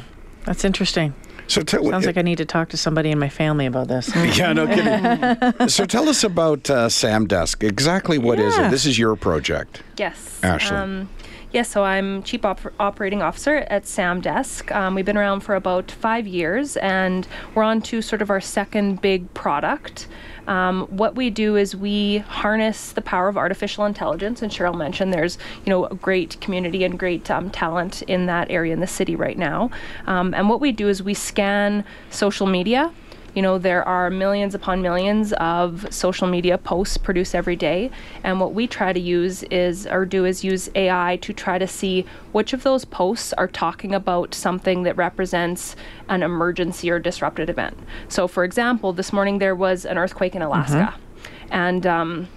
That's 0.46 0.64
interesting. 0.64 1.14
So 1.48 1.62
t- 1.62 1.78
sounds 1.78 2.06
like 2.06 2.18
I 2.18 2.22
need 2.22 2.38
to 2.40 2.46
talk 2.46 2.70
to 2.70 2.78
somebody 2.78 3.12
in 3.12 3.20
my 3.20 3.30
family 3.30 3.66
about 3.66 3.88
this. 3.88 4.10
yeah, 4.38 4.54
no 4.54 4.66
kidding. 4.68 5.68
so 5.70 5.86
tell 5.86 6.10
us 6.10 6.24
about 6.24 6.70
uh, 6.70 6.88
SamDesk. 6.88 7.64
Exactly 7.64 8.18
what 8.18 8.40
yeah. 8.40 8.48
is 8.48 8.58
it? 8.58 8.72
This 8.72 8.86
is 8.86 8.98
your 8.98 9.16
project. 9.16 9.84
Yes, 9.98 10.40
Ashley. 10.44 10.76
Um, 10.76 11.10
Yes, 11.56 11.70
so 11.70 11.86
I'm 11.86 12.22
Chief 12.24 12.44
Op- 12.44 12.74
Operating 12.82 13.22
Officer 13.22 13.66
at 13.70 13.84
SamDesk. 13.84 14.76
Um, 14.76 14.94
we've 14.94 15.06
been 15.06 15.16
around 15.16 15.40
for 15.40 15.56
about 15.56 15.90
five 15.90 16.28
years, 16.28 16.76
and 16.76 17.26
we're 17.54 17.64
on 17.64 17.82
to 17.84 18.02
sort 18.02 18.22
of 18.22 18.30
our 18.30 18.42
second 18.42 19.00
big 19.00 19.34
product. 19.34 20.10
Um, 20.48 20.82
what 20.88 21.16
we 21.16 21.30
do 21.30 21.56
is 21.56 21.74
we 21.74 22.18
harness 22.18 22.92
the 22.92 23.02
power 23.02 23.30
of 23.30 23.38
artificial 23.38 23.86
intelligence, 23.86 24.42
and 24.42 24.52
Cheryll 24.52 24.78
mentioned 24.78 25.14
there's 25.14 25.38
you 25.64 25.70
know 25.70 25.86
a 25.86 25.96
great 25.96 26.38
community 26.42 26.84
and 26.84 27.00
great 27.00 27.32
um, 27.32 27.50
talent 27.50 28.02
in 28.02 28.26
that 28.26 28.52
area 28.52 28.74
in 28.74 28.82
the 28.82 28.86
city 28.86 29.16
right 29.16 29.38
now. 29.38 29.72
Um, 30.08 30.34
and 30.34 30.50
what 30.50 30.60
we 30.60 30.74
do 30.74 30.90
is 30.90 31.02
we 31.02 31.14
scan 31.14 31.86
social 32.10 32.48
media 32.48 32.92
you 33.36 33.42
know, 33.42 33.58
there 33.58 33.86
are 33.88 34.10
millions 34.10 34.56
upon 34.56 34.82
millions 34.82 35.34
of 35.34 35.86
social 35.94 36.26
media 36.26 36.58
posts 36.58 36.98
produced 36.98 37.36
every 37.36 37.58
day. 37.58 37.92
And 38.24 38.40
what 38.40 38.54
we 38.54 38.66
try 38.66 38.94
to 38.94 39.00
use 39.00 39.44
is, 39.44 39.86
or 39.86 40.06
do, 40.06 40.24
is 40.24 40.44
use 40.44 40.70
AI 40.74 41.20
to 41.22 41.34
try 41.34 41.58
to 41.58 41.68
see 41.68 42.06
which 42.32 42.54
of 42.54 42.64
those 42.64 42.86
posts 42.86 43.34
are 43.34 43.48
talking 43.48 43.94
about 43.94 44.34
something 44.34 44.84
that 44.84 44.96
represents 44.96 45.76
an 46.08 46.24
emergency 46.24 46.90
or 46.90 46.98
disrupted 46.98 47.50
event. 47.50 47.78
So, 48.08 48.28
for 48.28 48.46
example, 48.46 48.94
this 48.94 49.12
morning 49.12 49.40
there 49.40 49.56
was 49.56 49.86
an 49.86 49.98
earthquake 49.98 50.34
in 50.34 50.42
Alaska. 50.42 50.94
Mm-hmm. 50.96 51.54
And, 51.54 51.86
um, 51.86 52.28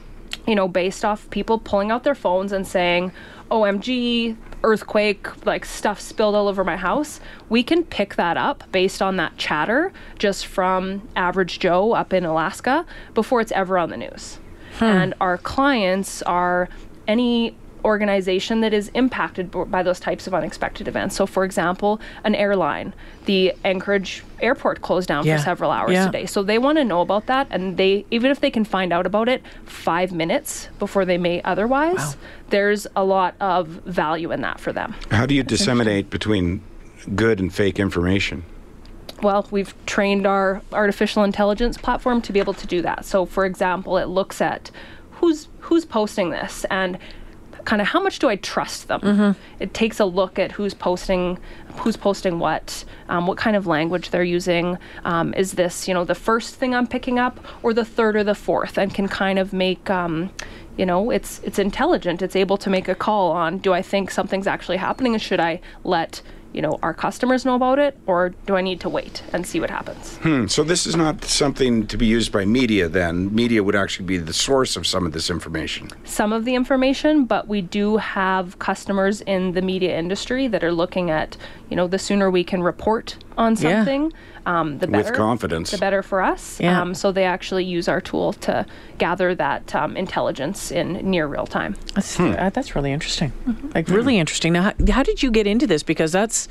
you 0.49 0.55
know, 0.57 0.67
based 0.67 1.05
off 1.05 1.31
people 1.31 1.59
pulling 1.59 1.93
out 1.93 2.03
their 2.03 2.15
phones 2.15 2.53
and 2.53 2.67
saying, 2.67 3.13
OMG, 3.51 4.37
earthquake, 4.63 5.47
like 5.47 5.65
stuff 5.65 6.01
spilled 6.01 6.35
all 6.35 6.49
over 6.49 6.65
my 6.65 6.77
house, 6.77 7.21
we 7.49 7.63
can 7.63 7.85
pick 7.85 8.17
that 8.17 8.37
up 8.37 8.65
based 8.73 9.01
on 9.01 9.17
that 9.17 9.37
chatter 9.37 9.93
just 10.19 10.47
from 10.47 11.09
average 11.17 11.59
Joe 11.59 11.93
up 11.93 12.13
in 12.13 12.25
Alaska 12.25 12.85
before 13.15 13.41
it's 13.41 13.53
ever 13.53 13.79
on 13.79 13.91
the 13.91 13.97
news. 13.97 14.39
Hmm. 14.79 14.85
And 14.85 15.15
our 15.21 15.39
clients 15.39 16.23
are 16.23 16.69
any 17.07 17.57
organization 17.85 18.61
that 18.61 18.73
is 18.73 18.89
impacted 18.95 19.51
by 19.71 19.83
those 19.83 20.01
types 20.01 20.27
of 20.27 20.35
unexpected 20.35 20.89
events. 20.89 21.17
So, 21.17 21.27
for 21.27 21.45
example, 21.45 22.01
an 22.25 22.35
airline, 22.35 22.95
the 23.25 23.55
Anchorage 23.65 24.23
airport 24.41 24.83
closed 24.83 25.09
down 25.09 25.25
yeah. 25.25 25.37
for 25.37 25.43
several 25.43 25.71
hours 25.71 25.93
yeah. 25.93 26.07
today. 26.07 26.27
So 26.27 26.43
they 26.43 26.59
want 26.59 26.79
to 26.79 26.85
know 26.85 27.01
about 27.01 27.27
that, 27.27 27.47
and 27.51 27.77
they 27.77 28.05
even 28.11 28.31
if 28.31 28.41
they 28.41 28.51
can 28.51 28.65
find 28.65 28.93
out 28.93 29.07
about 29.07 29.29
it 29.29 29.43
five 29.65 30.13
minutes 30.13 30.69
before 30.79 31.05
they 31.05 31.19
may 31.19 31.43
otherwise, 31.43 31.97
wow. 31.97 32.15
there's 32.51 32.87
a 32.97 33.05
lot 33.05 33.35
of 33.41 33.67
value 33.69 34.33
in 34.33 34.41
that 34.43 34.61
for 34.61 34.73
them. 34.73 34.95
How 35.11 35.27
do 35.27 35.35
you 35.35 35.43
That's 35.43 35.59
disseminate 35.59 36.11
between 36.11 36.63
good 37.15 37.41
and 37.41 37.53
fake 37.53 37.79
information? 37.79 38.45
well, 39.23 39.47
we've 39.51 39.75
trained 39.87 40.27
our 40.27 40.63
artificial 40.73 41.25
intelligence 41.25 41.77
platform 41.77 42.23
to 42.23 42.33
be 42.33 42.39
able 42.39 42.55
to 42.55 42.67
do 42.67 42.83
that. 42.83 43.05
So, 43.05 43.27
for 43.27 43.45
example, 43.45 43.99
it 43.99 44.07
looks 44.07 44.41
at 44.41 44.71
who's 45.13 45.49
who's 45.61 45.85
posting 45.85 46.31
this 46.31 46.65
and 46.71 46.99
kind 47.69 47.83
of 47.83 47.89
how 47.89 48.01
much 48.01 48.19
do 48.19 48.31
I 48.31 48.37
trust 48.37 48.89
them? 48.89 49.01
Mm-hmm. 49.03 49.41
It 49.61 49.75
takes 49.75 50.01
a 50.01 50.07
look 50.07 50.39
at 50.39 50.53
who's 50.53 50.73
posting, 50.73 51.39
who's 51.77 51.99
posting 51.99 52.39
what, 52.39 52.83
um, 53.11 53.27
what 53.27 53.37
kind 53.37 53.57
of 53.57 53.67
language 53.67 54.09
they're 54.09 54.25
using. 54.25 54.79
Um, 55.05 55.35
is 55.35 55.53
this, 55.53 55.87
you 55.87 55.93
know, 55.93 56.03
the 56.03 56.15
first 56.15 56.55
thing 56.55 56.75
I'm 56.75 56.87
picking 56.87 57.19
up, 57.19 57.45
or 57.63 57.75
the 57.75 57.85
third 57.85 58.17
or 58.17 58.25
the 58.25 58.35
fourth, 58.35 58.79
and 58.79 58.93
can 58.95 59.07
kind 59.07 59.39
of 59.39 59.53
make. 59.53 59.91
Um, 59.91 60.31
you 60.79 60.87
know, 60.87 61.11
it's 61.11 61.41
it's 61.43 61.59
intelligent. 61.59 62.23
It's 62.23 62.37
able 62.37 62.57
to 62.57 62.71
make 62.71 62.89
a 62.89 62.95
call 62.95 63.33
on: 63.33 63.59
Do 63.59 63.75
I 63.75 63.83
think 63.83 64.11
something's 64.13 64.47
actually 64.47 64.79
happening, 64.79 65.13
and 65.13 65.21
should 65.21 65.41
I 65.41 65.61
let 65.85 66.23
you 66.53 66.63
know 66.63 66.79
our 66.83 66.95
customers 66.95 67.45
know 67.45 67.55
about 67.55 67.79
it 67.79 67.97
or 68.07 68.31
do 68.47 68.57
i 68.57 68.61
need 68.61 68.81
to 68.81 68.89
wait 68.89 69.23
and 69.33 69.47
see 69.47 69.61
what 69.61 69.71
happens 69.71 70.17
hmm. 70.19 70.47
so 70.47 70.63
this 70.63 70.87
is 70.87 70.97
not 70.97 71.25
something 71.25 71.87
to 71.87 71.97
be 71.97 72.07
used 72.07 72.33
by 72.33 72.45
media 72.45 72.89
then 72.89 73.35
media 73.35 73.63
would 73.63 73.77
actually 73.77 74.07
be 74.07 74.17
the 74.17 74.33
source 74.33 74.77
of 74.77 74.87
some 74.87 75.07
of 75.07 75.13
this 75.13 75.31
information 75.31 75.89
some 76.05 76.33
of 76.33 76.45
the 76.45 76.55
information 76.55 77.25
but 77.25 77.49
we 77.49 77.61
do 77.61 77.97
have 77.97 78.59
customers 78.59 79.21
in 79.23 79.53
the 79.53 79.63
media 79.63 79.99
industry 79.99 80.49
that 80.49 80.65
are 80.65 80.73
looking 80.73 81.11
at 81.11 81.37
you 81.71 81.77
know 81.77 81.87
the 81.87 81.99
sooner 81.99 82.31
we 82.31 82.45
can 82.45 82.63
report 82.63 83.17
on 83.37 83.57
something 83.57 84.11
yeah 84.11 84.17
um, 84.49 84.79
the 84.79 84.87
better. 84.87 85.11
With 85.11 85.15
confidence. 85.15 85.71
The 85.73 85.79
better 85.79 86.03
for 86.03 86.23
us. 86.23 86.59
Yeah. 86.59 86.81
Um, 86.81 86.95
so 86.95 87.13
they 87.13 87.25
actually 87.25 87.65
use 87.65 87.87
our 87.87 88.01
tool 88.01 88.33
to 88.35 88.65
gather 88.97 89.35
that 89.35 89.75
um, 89.75 89.95
intelligence 89.95 90.71
in 90.71 90.95
near 91.09 91.27
real 91.27 91.47
time. 91.47 91.77
That's, 91.95 92.17
hmm. 92.17 92.33
uh, 92.39 92.49
that's 92.49 92.75
really 92.75 92.91
interesting. 92.91 93.33
Mm-hmm. 93.47 93.73
Like 93.75 93.89
really 93.89 94.19
interesting. 94.19 94.55
Now, 94.55 94.63
how, 94.63 94.73
how 94.91 95.03
did 95.03 95.23
you 95.23 95.31
get 95.31 95.47
into 95.47 95.67
this? 95.67 95.83
Because 95.83 96.13
that's 96.13 96.49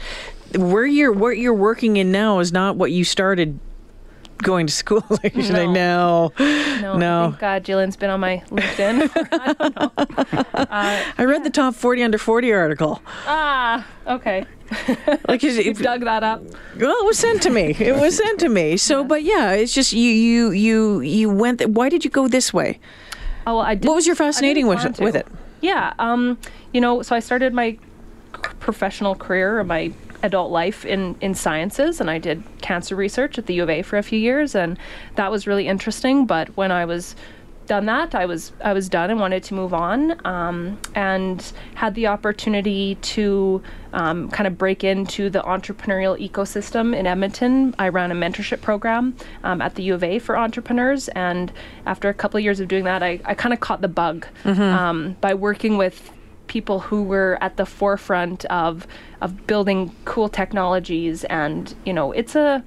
where 0.56 0.86
you're 0.86 1.12
where 1.12 1.34
you're 1.34 1.56
working 1.56 1.98
in 1.98 2.12
now 2.12 2.38
is 2.38 2.54
not 2.54 2.76
what 2.76 2.92
you 2.92 3.04
started 3.04 3.60
going 4.44 4.68
to 4.68 4.74
school 4.74 5.04
like 5.24 5.36
no. 5.36 6.32
No, 6.38 6.98
no. 6.98 7.30
Thank 7.32 7.40
God, 7.40 7.64
Jillian's 7.64 7.98
been 7.98 8.12
on 8.12 8.20
my 8.20 8.44
LinkedIn. 8.52 9.10
I 9.32 9.54
don't 9.54 9.76
know. 9.76 9.92
Uh, 10.54 11.04
I 11.18 11.26
read 11.26 11.40
yeah. 11.40 11.44
the 11.44 11.50
top 11.50 11.74
40 11.74 12.04
under 12.04 12.18
40 12.20 12.54
article. 12.54 13.02
Ah, 13.26 13.88
okay. 14.06 14.46
like 15.28 15.44
you 15.44 15.74
dug 15.74 16.02
that 16.02 16.24
up. 16.24 16.44
Well, 16.78 16.96
it 17.00 17.06
was 17.06 17.18
sent 17.18 17.42
to 17.44 17.50
me. 17.50 17.76
It 17.80 17.96
was 17.96 18.18
sent 18.18 18.40
to 18.42 18.50
me. 18.50 18.78
So, 18.78 19.04
but 19.04 19.24
yeah, 19.24 19.52
it's 19.54 19.74
just 19.74 19.94
you, 19.94 20.12
you, 20.12 20.52
you, 20.52 21.02
you 21.02 21.30
went. 21.30 21.60
Th- 21.60 21.70
why 21.70 21.90
did 21.90 22.04
you 22.04 22.12
go 22.12 22.28
this 22.28 22.54
way? 22.54 22.80
Oh, 23.46 23.58
well, 23.58 23.66
I 23.66 23.76
did. 23.76 23.88
What 23.88 23.96
was 23.96 24.06
your 24.06 24.16
fascinating 24.16 24.68
with, 24.68 25.00
with 25.00 25.16
it? 25.16 25.28
Yeah, 25.62 25.94
um, 26.00 26.38
you 26.74 26.82
know, 26.82 27.02
so 27.02 27.16
I 27.16 27.20
started 27.20 27.54
my 27.54 27.78
professional 28.60 29.16
career, 29.16 29.60
or 29.60 29.64
my 29.64 29.94
adult 30.24 30.52
life 30.52 30.86
in, 30.86 31.16
in 31.22 31.34
sciences, 31.34 32.02
and 32.02 32.10
I 32.10 32.18
did 32.18 32.44
cancer 32.62 32.96
research 32.96 33.38
at 33.38 33.46
the 33.46 33.54
U 33.56 33.64
of 33.64 33.70
A 33.70 33.82
for 33.82 33.98
a 33.98 34.04
few 34.04 34.20
years, 34.20 34.56
and 34.56 34.78
that 35.16 35.32
was 35.32 35.48
really 35.48 35.68
interesting. 35.68 36.26
But 36.26 36.56
when 36.58 36.72
I 36.72 36.86
was 36.86 37.16
done 37.68 37.86
that, 37.86 38.16
I 38.16 38.26
was 38.26 38.52
I 38.64 38.74
was 38.74 38.90
done 38.90 39.12
and 39.12 39.20
wanted 39.20 39.44
to 39.44 39.54
move 39.54 39.74
on, 39.74 40.26
um, 40.26 40.80
and 40.96 41.54
had 41.76 41.94
the 41.94 42.08
opportunity 42.08 42.96
to 42.96 43.62
um, 43.94 44.30
kind 44.30 44.48
of 44.48 44.58
break 44.58 44.84
into 44.84 45.30
the 45.30 45.42
entrepreneurial 45.42 46.18
ecosystem 46.20 46.96
in 46.96 47.06
Edmonton. 47.06 47.76
I 47.78 47.90
ran 47.90 48.12
a 48.12 48.16
mentorship 48.16 48.62
program 48.62 49.16
um, 49.44 49.62
at 49.62 49.76
the 49.76 49.84
U 49.84 49.94
of 49.94 50.04
A 50.04 50.20
for 50.20 50.38
entrepreneurs, 50.38 51.10
and 51.10 51.52
after 51.86 52.10
a 52.10 52.14
couple 52.14 52.38
of 52.38 52.44
years 52.44 52.60
of 52.60 52.68
doing 52.68 52.86
that, 52.86 53.04
I, 53.04 53.20
I 53.26 53.36
kind 53.36 53.54
of 53.54 53.60
caught 53.60 53.82
the 53.82 53.88
bug 53.88 54.26
mm-hmm. 54.44 54.62
Um, 54.62 55.16
by 55.22 55.34
working 55.34 55.78
with 55.78 56.12
people 56.48 56.80
who 56.80 57.04
were 57.04 57.38
at 57.42 57.58
the 57.58 57.66
forefront 57.66 58.46
of 58.46 58.88
of 59.22 59.46
building 59.48 59.94
cool 60.06 60.30
technologies 60.30 61.26
and 61.26 61.76
you 61.86 61.94
know 61.94 62.12
it's 62.14 62.36
a 62.36 62.64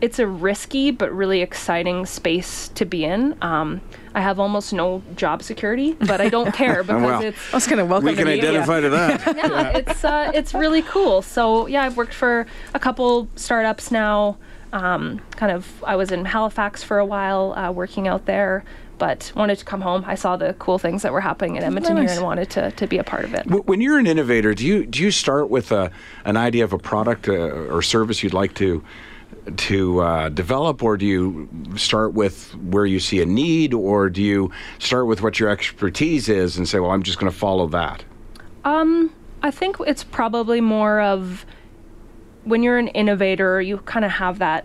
it's 0.00 0.18
a 0.18 0.26
risky 0.26 0.90
but 0.90 1.12
really 1.12 1.42
exciting 1.42 2.06
space 2.06 2.68
to 2.68 2.84
be 2.84 3.04
in. 3.04 3.36
Um, 3.42 3.80
I 4.14 4.20
have 4.20 4.40
almost 4.40 4.72
no 4.72 5.02
job 5.14 5.42
security, 5.42 5.92
but 5.92 6.20
I 6.20 6.28
don't 6.28 6.52
care 6.54 6.82
because 6.82 7.02
well, 7.02 7.22
it's. 7.22 7.52
I 7.52 7.56
was 7.56 7.66
going 7.66 7.78
to 7.78 7.84
welcome. 7.84 8.08
You. 8.08 8.14
We 8.14 8.18
can 8.18 8.28
identify 8.28 8.80
to 8.80 8.90
that. 8.90 9.26
yeah, 9.36 9.46
yeah, 9.46 9.76
it's 9.76 10.04
uh, 10.04 10.32
it's 10.34 10.54
really 10.54 10.82
cool. 10.82 11.22
So 11.22 11.66
yeah, 11.66 11.82
I've 11.82 11.96
worked 11.96 12.14
for 12.14 12.46
a 12.74 12.78
couple 12.78 13.28
startups 13.36 13.90
now. 13.90 14.36
Um, 14.72 15.20
kind 15.32 15.50
of, 15.50 15.82
I 15.84 15.96
was 15.96 16.12
in 16.12 16.24
Halifax 16.24 16.84
for 16.84 17.00
a 17.00 17.06
while, 17.06 17.54
uh, 17.54 17.72
working 17.72 18.06
out 18.06 18.26
there 18.26 18.64
but 19.00 19.32
wanted 19.34 19.58
to 19.58 19.64
come 19.64 19.80
home. 19.80 20.04
I 20.06 20.14
saw 20.14 20.36
the 20.36 20.54
cool 20.58 20.78
things 20.78 21.02
that 21.02 21.12
were 21.12 21.22
happening 21.22 21.56
in 21.56 21.64
Edmonton 21.64 21.94
nice. 21.96 22.10
here 22.10 22.18
and 22.18 22.24
wanted 22.24 22.50
to, 22.50 22.70
to 22.72 22.86
be 22.86 22.98
a 22.98 23.02
part 23.02 23.24
of 23.24 23.32
it. 23.32 23.46
When 23.46 23.80
you're 23.80 23.98
an 23.98 24.06
innovator, 24.06 24.52
do 24.52 24.64
you 24.64 24.84
do 24.84 25.02
you 25.02 25.10
start 25.10 25.48
with 25.48 25.72
a, 25.72 25.90
an 26.26 26.36
idea 26.36 26.64
of 26.64 26.74
a 26.74 26.78
product 26.78 27.26
uh, 27.26 27.32
or 27.32 27.80
service 27.80 28.22
you'd 28.22 28.34
like 28.34 28.54
to 28.56 28.84
to 29.56 30.00
uh, 30.00 30.28
develop, 30.28 30.82
or 30.82 30.96
do 30.96 31.06
you 31.06 31.48
start 31.76 32.14
with 32.14 32.54
where 32.56 32.86
you 32.86 33.00
see 33.00 33.20
a 33.20 33.26
need, 33.26 33.74
or 33.74 34.10
do 34.10 34.22
you 34.22 34.50
start 34.78 35.06
with 35.06 35.22
what 35.22 35.38
your 35.38 35.48
expertise 35.48 36.28
is 36.28 36.56
and 36.56 36.68
say, 36.68 36.80
"Well, 36.80 36.90
I'm 36.90 37.02
just 37.02 37.18
going 37.18 37.30
to 37.30 37.38
follow 37.38 37.66
that"? 37.68 38.04
Um, 38.64 39.12
I 39.42 39.50
think 39.50 39.76
it's 39.86 40.04
probably 40.04 40.60
more 40.60 41.00
of 41.00 41.46
when 42.44 42.62
you're 42.62 42.78
an 42.78 42.88
innovator, 42.88 43.60
you 43.60 43.78
kind 43.78 44.04
of 44.04 44.10
have 44.12 44.38
that 44.38 44.64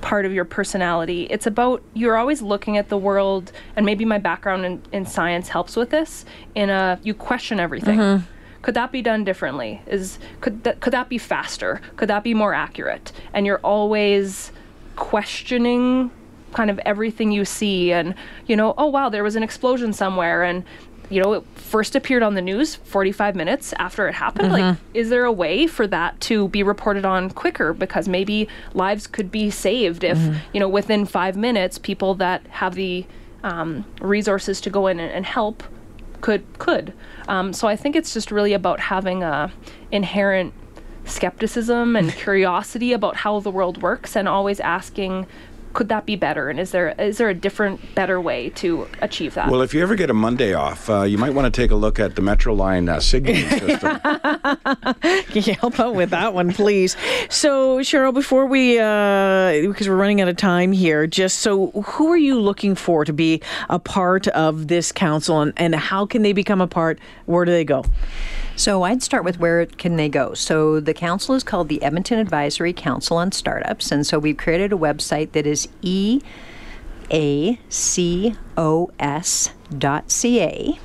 part 0.00 0.24
of 0.24 0.32
your 0.32 0.44
personality. 0.44 1.24
It's 1.24 1.46
about 1.46 1.82
you're 1.94 2.16
always 2.16 2.42
looking 2.42 2.76
at 2.76 2.88
the 2.88 2.98
world, 2.98 3.52
and 3.76 3.84
maybe 3.84 4.04
my 4.04 4.18
background 4.18 4.64
in, 4.64 4.82
in 4.92 5.06
science 5.06 5.48
helps 5.48 5.76
with 5.76 5.90
this. 5.90 6.24
In 6.54 6.70
a 6.70 6.98
you 7.02 7.14
question 7.14 7.60
everything. 7.60 7.98
Mm-hmm. 7.98 8.32
Could 8.62 8.74
that 8.74 8.92
be 8.92 9.02
done 9.02 9.24
differently? 9.24 9.80
Is 9.86 10.18
could 10.40 10.64
that 10.64 10.80
could 10.80 10.92
that 10.92 11.08
be 11.08 11.18
faster? 11.18 11.80
Could 11.96 12.08
that 12.08 12.24
be 12.24 12.34
more 12.34 12.54
accurate? 12.54 13.12
And 13.32 13.46
you're 13.46 13.60
always 13.60 14.52
questioning 14.96 16.10
kind 16.52 16.70
of 16.70 16.78
everything 16.80 17.30
you 17.30 17.44
see 17.44 17.92
and 17.92 18.14
you 18.46 18.56
know 18.56 18.72
oh 18.78 18.86
wow 18.86 19.10
there 19.10 19.22
was 19.22 19.36
an 19.36 19.42
explosion 19.42 19.92
somewhere 19.92 20.42
and 20.42 20.64
you 21.10 21.22
know, 21.22 21.32
it 21.34 21.44
first 21.54 21.96
appeared 21.96 22.22
on 22.22 22.34
the 22.34 22.42
news 22.42 22.74
45 22.74 23.34
minutes 23.34 23.72
after 23.78 24.08
it 24.08 24.14
happened. 24.14 24.52
Mm-hmm. 24.52 24.68
Like, 24.68 24.76
is 24.94 25.10
there 25.10 25.24
a 25.24 25.32
way 25.32 25.66
for 25.66 25.86
that 25.86 26.20
to 26.22 26.48
be 26.48 26.62
reported 26.62 27.04
on 27.04 27.30
quicker? 27.30 27.72
Because 27.72 28.08
maybe 28.08 28.48
lives 28.74 29.06
could 29.06 29.30
be 29.30 29.50
saved 29.50 30.04
if, 30.04 30.18
mm-hmm. 30.18 30.38
you 30.52 30.60
know, 30.60 30.68
within 30.68 31.06
five 31.06 31.36
minutes, 31.36 31.78
people 31.78 32.14
that 32.16 32.46
have 32.48 32.74
the 32.74 33.06
um, 33.42 33.84
resources 34.00 34.60
to 34.62 34.70
go 34.70 34.86
in 34.86 35.00
and, 35.00 35.10
and 35.10 35.24
help 35.24 35.62
could 36.20 36.58
could. 36.58 36.92
Um, 37.28 37.52
so 37.52 37.68
I 37.68 37.76
think 37.76 37.96
it's 37.96 38.12
just 38.12 38.30
really 38.30 38.52
about 38.52 38.80
having 38.80 39.22
a 39.22 39.52
inherent 39.90 40.54
skepticism 41.04 41.96
and 41.96 42.12
curiosity 42.24 42.92
about 42.92 43.16
how 43.16 43.40
the 43.40 43.50
world 43.50 43.82
works 43.82 44.16
and 44.16 44.28
always 44.28 44.60
asking 44.60 45.26
could 45.78 45.90
that 45.90 46.06
be 46.06 46.16
better? 46.16 46.50
And 46.50 46.58
is 46.58 46.72
there 46.72 46.88
is 46.98 47.18
there 47.18 47.28
a 47.28 47.34
different, 47.34 47.94
better 47.94 48.20
way 48.20 48.50
to 48.62 48.88
achieve 49.00 49.34
that? 49.34 49.48
Well, 49.48 49.62
if 49.62 49.72
you 49.72 49.80
ever 49.80 49.94
get 49.94 50.10
a 50.10 50.12
Monday 50.12 50.52
off, 50.52 50.90
uh, 50.90 51.02
you 51.02 51.18
might 51.18 51.34
want 51.34 51.54
to 51.54 51.62
take 51.62 51.70
a 51.70 51.76
look 51.76 52.00
at 52.00 52.16
the 52.16 52.20
Metro 52.20 52.52
Line 52.52 52.88
uh, 52.88 52.98
signaling 52.98 53.48
system. 53.60 54.00
Can 54.00 55.42
you 55.44 55.54
help 55.54 55.78
out 55.78 55.94
with 55.94 56.10
that 56.10 56.34
one, 56.34 56.52
please? 56.52 56.96
So, 57.28 57.78
Cheryll, 57.78 58.12
before 58.12 58.46
we, 58.46 58.80
uh, 58.80 59.68
because 59.70 59.88
we're 59.88 59.94
running 59.94 60.20
out 60.20 60.26
of 60.26 60.36
time 60.36 60.72
here, 60.72 61.06
just 61.06 61.38
so 61.38 61.70
who 61.70 62.08
are 62.08 62.16
you 62.16 62.40
looking 62.40 62.74
for 62.74 63.04
to 63.04 63.12
be 63.12 63.40
a 63.70 63.78
part 63.78 64.26
of 64.26 64.66
this 64.66 64.90
council 64.90 65.40
and, 65.40 65.52
and 65.56 65.76
how 65.76 66.06
can 66.06 66.22
they 66.22 66.32
become 66.32 66.60
a 66.60 66.66
part? 66.66 66.98
Where 67.26 67.44
do 67.44 67.52
they 67.52 67.64
go? 67.64 67.84
So 68.58 68.82
I'd 68.82 69.04
start 69.04 69.22
with 69.22 69.38
where 69.38 69.64
can 69.66 69.94
they 69.94 70.08
go. 70.08 70.34
So 70.34 70.80
the 70.80 70.92
council 70.92 71.36
is 71.36 71.44
called 71.44 71.68
the 71.68 71.80
Edmonton 71.80 72.18
Advisory 72.18 72.72
Council 72.72 73.16
on 73.16 73.30
Startups, 73.30 73.92
and 73.92 74.04
so 74.04 74.18
we've 74.18 74.36
created 74.36 74.72
a 74.72 74.76
website 74.76 75.30
that 75.30 75.46
is 75.46 75.68
e 75.80 76.20
a 77.08 77.60
c 77.68 78.34
o 78.56 78.90
s 78.98 79.52
dot 79.78 80.10
c 80.10 80.40
a. 80.40 80.78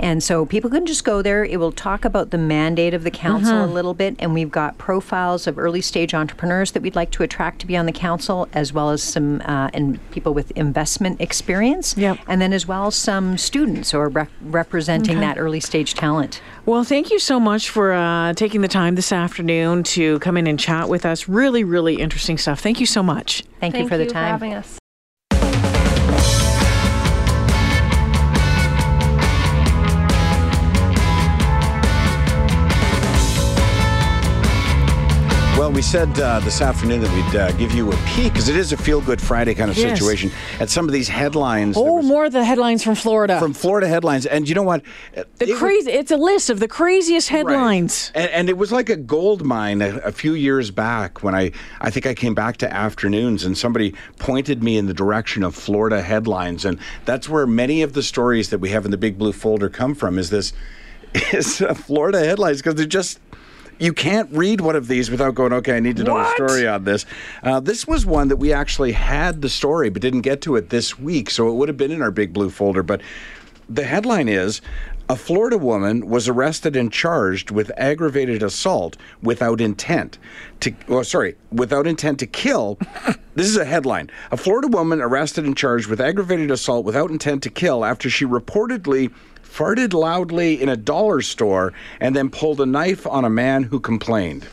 And 0.00 0.22
so 0.22 0.46
people 0.46 0.70
can 0.70 0.86
just 0.86 1.04
go 1.04 1.22
there. 1.22 1.44
It 1.44 1.58
will 1.58 1.72
talk 1.72 2.04
about 2.04 2.30
the 2.30 2.38
mandate 2.38 2.94
of 2.94 3.02
the 3.04 3.10
council 3.10 3.64
a 3.64 3.66
little 3.66 3.94
bit, 3.94 4.16
and 4.18 4.34
we've 4.34 4.50
got 4.50 4.78
profiles 4.78 5.46
of 5.46 5.58
early 5.58 5.80
stage 5.80 6.14
entrepreneurs 6.14 6.72
that 6.72 6.82
we'd 6.82 6.96
like 6.96 7.10
to 7.12 7.22
attract 7.22 7.60
to 7.60 7.66
be 7.66 7.76
on 7.76 7.86
the 7.86 7.92
council, 7.92 8.48
as 8.52 8.72
well 8.72 8.90
as 8.90 9.02
some 9.02 9.40
uh, 9.44 9.70
and 9.72 9.98
people 10.10 10.34
with 10.34 10.50
investment 10.52 11.20
experience, 11.20 11.96
Yep. 11.96 12.18
and 12.28 12.40
then 12.40 12.52
as 12.52 12.66
well 12.66 12.90
some 12.90 13.38
students 13.38 13.92
or 13.94 14.08
rep- 14.08 14.30
representing 14.42 15.20
that 15.20 15.38
early 15.38 15.60
stage 15.60 15.94
talent. 15.94 16.40
Well, 16.64 16.84
thank 16.84 17.10
you 17.10 17.18
so 17.18 17.38
much 17.38 17.70
for 17.70 17.92
uh, 17.92 18.32
taking 18.34 18.60
the 18.60 18.68
time 18.68 18.94
this 18.96 19.12
afternoon 19.12 19.82
to 19.84 20.18
come 20.20 20.36
in 20.36 20.46
and 20.46 20.58
chat 20.58 20.88
with 20.88 21.06
us. 21.06 21.28
Really, 21.28 21.64
really 21.64 21.96
interesting 21.96 22.38
stuff. 22.38 22.60
Thank 22.60 22.80
you 22.80 22.86
so 22.86 23.02
much. 23.02 23.42
Thank, 23.60 23.74
Thank 23.74 23.84
you 23.84 23.88
for 23.88 23.96
the 23.98 24.06
For 24.06 24.12
time. 24.12 24.30
having 24.30 24.54
us. 24.54 24.78
We 35.76 35.82
said 35.82 36.08
uh, 36.20 36.40
this 36.40 36.62
afternoon 36.62 37.02
that 37.02 37.12
we'd 37.14 37.38
uh, 37.38 37.52
give 37.58 37.70
you 37.72 37.92
a 37.92 37.96
peek 38.06 38.32
because 38.32 38.48
it 38.48 38.56
is 38.56 38.72
a 38.72 38.78
feel 38.78 38.98
good 39.02 39.20
Friday 39.20 39.52
kind 39.54 39.70
of 39.70 39.76
Yes. 39.76 39.90
situation 39.98 40.30
at 40.58 40.70
some 40.70 40.86
of 40.86 40.92
these 40.92 41.06
headlines. 41.06 41.76
Oh, 41.76 41.96
was- 41.96 42.06
more 42.06 42.24
of 42.24 42.32
the 42.32 42.42
headlines 42.42 42.82
from 42.82 42.94
Florida. 42.94 43.38
from 43.38 43.52
Florida 43.52 43.86
headlines. 43.86 44.24
And 44.24 44.48
you 44.48 44.54
know 44.54 44.62
what? 44.62 44.82
the 45.12 45.26
It 45.38 45.48
was- 45.50 45.58
crazy. 45.58 45.90
It's 45.90 46.10
a 46.10 46.16
list 46.16 46.48
of 46.48 46.60
the 46.60 46.66
craziest 46.66 47.30
Right. 47.30 47.36
headlines. 47.46 48.10
And, 48.14 48.30
and 48.30 48.48
it 48.48 48.56
was 48.56 48.72
like 48.72 48.88
a 48.88 48.96
gold 48.96 49.44
mine 49.44 49.82
a, 49.82 49.98
a 49.98 50.12
few 50.12 50.32
years 50.32 50.70
back 50.70 51.22
when 51.22 51.34
I, 51.34 51.50
I 51.82 51.90
think 51.90 52.06
I 52.06 52.14
came 52.14 52.34
back 52.34 52.56
to 52.58 52.72
afternoons 52.72 53.44
and 53.44 53.56
somebody 53.58 53.94
pointed 54.18 54.62
me 54.64 54.78
in 54.78 54.86
the 54.86 54.94
direction 54.94 55.42
of 55.42 55.54
Florida 55.54 56.00
headlines. 56.00 56.64
And 56.64 56.78
that's 57.04 57.28
where 57.28 57.46
many 57.46 57.82
of 57.82 57.92
the 57.92 58.02
stories 58.02 58.48
that 58.48 58.60
we 58.60 58.70
have 58.70 58.86
in 58.86 58.92
the 58.92 58.96
big 58.96 59.18
blue 59.18 59.32
folder 59.32 59.68
come 59.68 59.94
from 59.94 60.18
is 60.18 60.30
this 60.30 60.54
is 61.34 61.60
uh, 61.60 61.74
Florida 61.74 62.20
headlines 62.20 62.62
because 62.62 62.76
they're 62.76 62.86
just 62.86 63.20
you 63.78 63.92
can't 63.92 64.30
read 64.32 64.60
one 64.60 64.76
of 64.76 64.88
these 64.88 65.10
without 65.10 65.34
going, 65.34 65.52
okay, 65.52 65.76
I 65.76 65.80
need 65.80 65.96
to 65.98 66.04
know 66.04 66.14
What? 66.14 66.36
the 66.38 66.48
story 66.48 66.66
on 66.66 66.84
this. 66.84 67.04
Uh, 67.42 67.60
this 67.60 67.86
was 67.86 68.06
one 68.06 68.28
that 68.28 68.36
we 68.36 68.52
actually 68.52 68.92
had 68.92 69.42
the 69.42 69.48
story, 69.48 69.90
but 69.90 70.02
didn't 70.02 70.22
get 70.22 70.40
to 70.42 70.56
it 70.56 70.70
this 70.70 70.98
week, 70.98 71.30
so 71.30 71.48
it 71.48 71.54
would 71.54 71.68
have 71.68 71.76
been 71.76 71.90
in 71.92 72.02
our 72.02 72.10
big 72.10 72.32
blue 72.32 72.50
folder. 72.50 72.82
But 72.82 73.00
the 73.68 73.84
headline 73.84 74.28
is 74.28 74.60
A 75.08 75.16
Florida 75.16 75.58
woman 75.58 76.08
was 76.08 76.28
arrested 76.28 76.76
and 76.76 76.92
charged 76.92 77.50
with 77.50 77.70
aggravated 77.76 78.42
assault 78.42 78.96
without 79.22 79.60
intent 79.60 80.18
to, 80.60 80.74
oh, 80.88 81.02
sorry, 81.02 81.36
without 81.52 81.86
intent 81.86 82.18
to 82.20 82.26
kill. 82.26 82.78
this 83.34 83.46
is 83.46 83.56
a 83.56 83.64
headline. 83.64 84.10
A 84.30 84.36
Florida 84.36 84.68
woman 84.68 85.00
arrested 85.00 85.44
and 85.44 85.56
charged 85.56 85.88
with 85.88 86.00
aggravated 86.00 86.50
assault 86.50 86.84
without 86.84 87.10
intent 87.10 87.42
to 87.42 87.50
kill 87.50 87.84
after 87.84 88.08
she 88.08 88.24
reportedly 88.24 89.12
farted 89.46 89.92
loudly 89.94 90.60
in 90.60 90.68
a 90.68 90.76
dollar 90.76 91.22
store 91.22 91.72
and 92.00 92.14
then 92.14 92.28
pulled 92.30 92.60
a 92.60 92.66
knife 92.66 93.06
on 93.06 93.24
a 93.24 93.30
man 93.30 93.62
who 93.62 93.80
complained. 93.80 94.46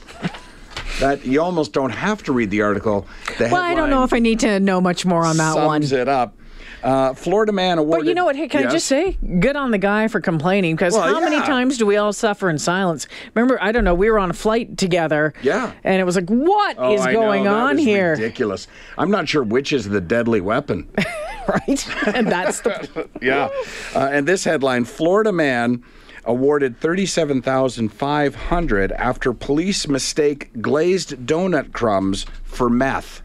That 1.00 1.26
you 1.26 1.42
almost 1.42 1.74
don't 1.74 1.90
have 1.90 2.22
to 2.24 2.32
read 2.34 2.52
the 2.52 2.62
article. 2.62 3.08
The 3.40 3.50
Well, 3.52 3.62
I 3.62 3.74
don't 3.74 3.90
know 3.90 4.04
if 4.04 4.14
I 4.14 4.20
need 4.20 4.40
to 4.42 4.60
know 4.60 4.80
much 4.80 5.06
more 5.06 5.26
on 5.26 5.38
that 5.38 5.56
one. 5.56 5.82
sums 5.82 5.92
it 5.92 6.08
up. 6.08 6.36
Uh, 6.84 7.14
Florida 7.14 7.52
man 7.54 7.78
awarded. 7.78 8.04
But 8.04 8.10
you 8.10 8.14
know 8.14 8.26
what? 8.26 8.36
Hey, 8.36 8.50
can 8.50 8.68
I 8.68 8.70
just 8.70 8.88
say, 8.88 9.18
good 9.40 9.56
on 9.56 9.72
the 9.72 9.78
guy 9.78 10.10
for 10.10 10.20
complaining 10.20 10.76
because 10.76 10.94
Well, 10.94 11.14
how 11.16 11.22
many 11.22 11.38
times 11.38 11.78
do 11.78 11.86
we 11.86 11.96
all 11.96 12.12
suffer 12.12 12.50
in 12.50 12.58
silence? 12.60 13.08
Remember, 13.34 13.58
I 13.62 13.72
don't 13.72 13.86
know, 13.86 13.96
we 13.96 14.10
were 14.12 14.20
on 14.20 14.30
a 14.30 14.34
flight 14.34 14.78
together. 14.78 15.34
Yeah. 15.42 15.72
And 15.86 16.02
it 16.02 16.04
was 16.04 16.16
like, 16.18 16.28
what 16.30 16.72
is 16.92 17.00
Oh, 17.02 17.04
I 17.06 17.14
going 17.14 17.48
on 17.48 17.78
here? 17.78 18.12
Ridiculous. 18.12 18.68
I'm 18.98 19.10
not 19.10 19.30
sure 19.30 19.44
which 19.44 19.72
is 19.72 19.88
the 19.90 20.02
deadly 20.02 20.42
weapon. 20.42 20.90
Right? 21.48 22.08
and 22.16 22.28
that's 22.28 22.62
the. 22.62 23.10
yeah. 23.22 23.50
Uh, 23.94 24.10
and 24.12 24.28
this 24.28 24.44
headline: 24.44 24.86
Florida 24.86 25.32
man 25.32 25.84
awarded 26.26 26.80
thirty-seven 26.80 27.42
thousand 27.42 27.90
five 27.90 28.36
hundred 28.36 28.92
after 28.94 29.34
police 29.34 29.88
mistake 29.88 30.50
glazed 30.62 31.26
donut 31.26 31.74
crumbs 31.74 32.26
for 32.44 32.70
meth. 32.70 33.22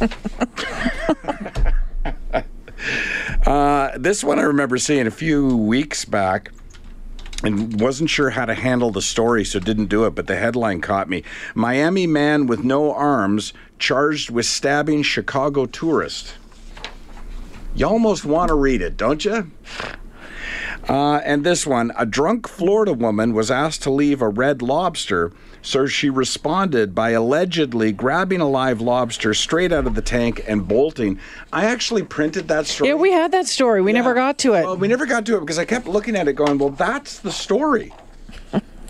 uh, 3.46 3.98
this 3.98 4.22
one 4.22 4.38
I 4.38 4.42
remember 4.42 4.78
seeing 4.78 5.06
a 5.06 5.12
few 5.12 5.56
weeks 5.56 6.04
back. 6.04 6.52
And 7.44 7.80
wasn't 7.80 8.10
sure 8.10 8.30
how 8.30 8.46
to 8.46 8.54
handle 8.54 8.90
the 8.90 9.00
story, 9.00 9.44
so 9.44 9.60
didn't 9.60 9.86
do 9.86 10.04
it. 10.06 10.16
But 10.16 10.26
the 10.26 10.34
headline 10.34 10.80
caught 10.80 11.08
me: 11.08 11.22
Miami 11.54 12.06
man 12.06 12.48
with 12.48 12.64
no 12.64 12.92
arms 12.92 13.52
charged 13.78 14.30
with 14.30 14.44
stabbing 14.44 15.04
Chicago 15.04 15.66
tourist. 15.66 16.34
You 17.78 17.86
almost 17.86 18.24
want 18.24 18.48
to 18.48 18.56
read 18.56 18.82
it, 18.82 18.96
don't 18.96 19.24
you? 19.24 19.52
Uh, 20.88 21.18
and 21.18 21.44
this 21.44 21.64
one 21.64 21.92
a 21.96 22.04
drunk 22.04 22.48
Florida 22.48 22.92
woman 22.92 23.34
was 23.34 23.52
asked 23.52 23.84
to 23.84 23.90
leave 23.90 24.20
a 24.20 24.28
red 24.28 24.62
lobster, 24.62 25.30
so 25.62 25.86
she 25.86 26.10
responded 26.10 26.92
by 26.92 27.10
allegedly 27.10 27.92
grabbing 27.92 28.40
a 28.40 28.48
live 28.48 28.80
lobster 28.80 29.32
straight 29.32 29.70
out 29.70 29.86
of 29.86 29.94
the 29.94 30.02
tank 30.02 30.44
and 30.48 30.66
bolting. 30.66 31.20
I 31.52 31.66
actually 31.66 32.02
printed 32.02 32.48
that 32.48 32.66
story. 32.66 32.90
Yeah, 32.90 32.96
we 32.96 33.12
had 33.12 33.30
that 33.30 33.46
story. 33.46 33.80
We 33.80 33.92
never 33.92 34.12
got 34.12 34.38
to 34.38 34.54
it. 34.54 34.64
Well, 34.64 34.76
we 34.76 34.88
never 34.88 35.06
got 35.06 35.24
to 35.26 35.36
it 35.36 35.40
because 35.40 35.58
I 35.60 35.64
kept 35.64 35.86
looking 35.86 36.16
at 36.16 36.26
it 36.26 36.32
going, 36.32 36.58
well, 36.58 36.70
that's 36.70 37.20
the 37.20 37.30
story. 37.30 37.92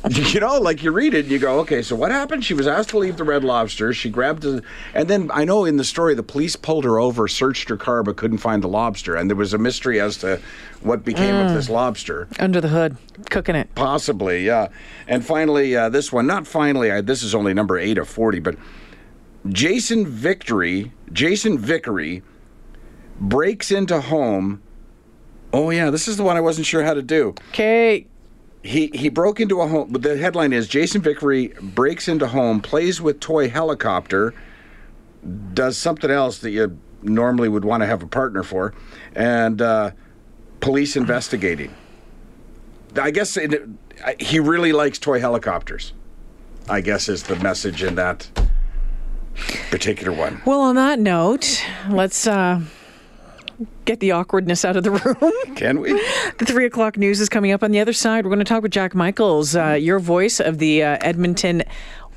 you 0.11 0.39
know, 0.39 0.59
like 0.61 0.83
you 0.83 0.93
read 0.93 1.13
it 1.13 1.25
and 1.25 1.33
you 1.33 1.39
go, 1.39 1.59
okay, 1.61 1.83
so 1.83 1.97
what 1.97 2.13
happened? 2.13 2.45
She 2.45 2.55
was 2.55 2.69
asked 2.69 2.91
to 2.91 2.99
leave 2.99 3.17
the 3.17 3.25
Red 3.25 3.43
Lobster. 3.43 3.93
She 3.93 4.09
grabbed 4.09 4.45
a, 4.45 4.63
and 4.95 5.09
then 5.09 5.29
I 5.35 5.45
know 5.45 5.65
in 5.65 5.77
the 5.77 5.85
story 5.85 6.15
the 6.15 6.23
police 6.23 6.55
pulled 6.55 6.85
her 6.85 7.01
over, 7.01 7.27
searched 7.27 7.69
her 7.69 7.77
car, 7.77 8.05
but 8.05 8.17
couldn't 8.17 8.39
find 8.39 8.63
the 8.63 8.69
lobster. 8.69 9.17
And 9.17 9.29
there 9.29 9.37
was 9.37 9.53
a 9.53 9.59
mystery 9.59 10.01
as 10.01 10.19
to 10.19 10.41
what 10.83 11.05
became 11.05 11.35
of 11.35 11.53
this 11.53 11.69
lobster. 11.69 12.29
Under 12.39 12.61
the 12.61 12.69
hood, 12.69 12.97
cooking 13.31 13.57
it. 13.57 13.75
Possibly, 13.75 14.47
yeah. 14.47 14.69
And 15.09 15.27
finally, 15.27 15.75
uh, 15.75 15.89
this 15.89 16.13
one, 16.13 16.27
not 16.27 16.47
finally, 16.47 16.93
I, 16.93 17.01
this 17.01 17.25
is 17.25 17.35
only 17.35 17.53
number 17.53 17.77
eight 17.77 17.99
of 17.99 18.09
40, 18.09 18.39
but 18.39 18.57
Jason 19.49 20.07
Victory, 20.07 20.93
Jason 21.13 21.59
Vickery 21.59 22.23
breaks 23.21 23.73
into 23.73 24.01
home. 24.01 24.63
Oh, 25.53 25.71
yeah, 25.71 25.91
this 25.91 26.07
is 26.07 26.17
the 26.17 26.23
one 26.23 26.37
I 26.37 26.41
wasn't 26.41 26.67
sure 26.67 26.85
how 26.85 26.95
to 26.95 27.03
do. 27.03 27.35
Okay. 27.51 28.07
He, 28.63 28.91
he 28.93 29.09
broke 29.09 29.41
into 29.41 29.61
a 29.61 29.69
home. 29.69 29.93
The 29.93 30.17
headline 30.17 30.53
is 30.53 30.69
Jason 30.69 31.01
Vickery 31.01 31.49
breaks 31.61 32.09
into 32.09 32.27
home, 32.27 32.61
plays 32.61 33.01
with 33.01 33.21
toy 33.21 33.49
helicopter, 33.49 34.35
does 35.55 35.79
something 35.79 36.11
else 36.11 36.39
that 36.39 36.51
you 36.51 36.79
normally 37.03 37.49
would 37.49 37.65
want 37.65 37.83
to 37.83 37.87
have 37.87 38.03
a 38.03 38.07
partner 38.07 38.43
for, 38.43 38.75
and 39.15 39.63
uh, 39.63 39.93
police 40.61 40.97
investigating. 40.97 41.73
I 43.01 43.11
guess 43.11 43.37
it, 43.37 43.69
he 44.19 44.41
really 44.41 44.73
likes 44.73 44.99
toy 44.99 45.21
helicopters. 45.21 45.93
I 46.69 46.81
guess 46.81 47.09
is 47.09 47.23
the 47.23 47.37
message 47.37 47.83
in 47.83 47.95
that 47.95 48.29
particular 49.71 50.13
one. 50.13 50.43
Well, 50.45 50.61
on 50.61 50.75
that 50.75 50.99
note, 50.99 51.65
let's 51.89 52.27
uh, 52.27 52.61
get 53.85 54.01
the 54.01 54.13
awkwardness 54.13 54.65
out 54.65 54.77
of 54.77 54.85
the 54.85 54.91
room. 55.21 55.57
Can 55.57 55.81
we? 55.81 55.93
The 56.39 56.45
three 56.47 56.67
o'clock 56.67 56.97
news 56.97 57.21
is 57.21 57.29
coming 57.29 57.53
up 57.53 57.63
on 57.63 57.71
the 57.71 57.81
other 57.81 57.93
side. 57.93 58.25
We're 58.25 58.31
going 58.31 58.39
to 58.41 58.45
talk 58.45 58.63
with 58.63 58.73
Jack 58.73 58.95
Michaels, 58.95 59.57
uh, 59.57 59.73
your 59.73 59.99
voice 59.99 60.41
of 60.41 60.59
the 60.59 60.83
uh, 60.83 60.99
Edmonton 61.01 61.63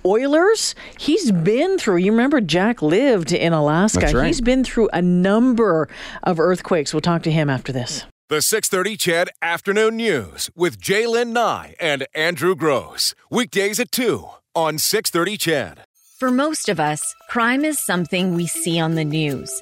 Oilers. 0.06 0.76
He's 0.98 1.32
been 1.32 1.78
through, 1.78 1.98
you 1.98 2.12
remember 2.12 2.42
Jack 2.42 2.82
lived 2.82 3.32
in 3.32 3.54
Alaska. 3.54 4.00
That's 4.00 4.14
right. 4.14 4.28
He's 4.28 4.42
been 4.42 4.64
through 4.64 4.90
a 4.94 5.02
number 5.02 5.88
of 6.24 6.40
earthquakes. 6.40 6.94
We'll 6.94 7.02
talk 7.02 7.24
to 7.24 7.32
him 7.32 7.50
after 7.50 7.72
this. 7.72 8.06
The 8.30 8.42
630 8.42 8.96
CHED 8.96 9.30
Afternoon 9.42 9.98
News 9.98 10.50
with 10.56 10.80
Jaylen 10.80 11.34
Nye 11.34 11.76
and 11.80 12.08
Andrew 12.16 12.56
Gross. 12.56 13.14
Weekdays 13.30 13.80
at 13.80 13.92
2 13.92 14.26
on 14.56 14.78
630 14.78 15.38
CHED. 15.38 15.84
For 16.18 16.32
most 16.32 16.70
of 16.70 16.80
us, 16.80 17.16
crime 17.30 17.66
is 17.66 17.80
something 17.80 18.36
we 18.36 18.48
see 18.48 18.80
on 18.80 18.96
the 18.96 19.04
news. 19.04 19.62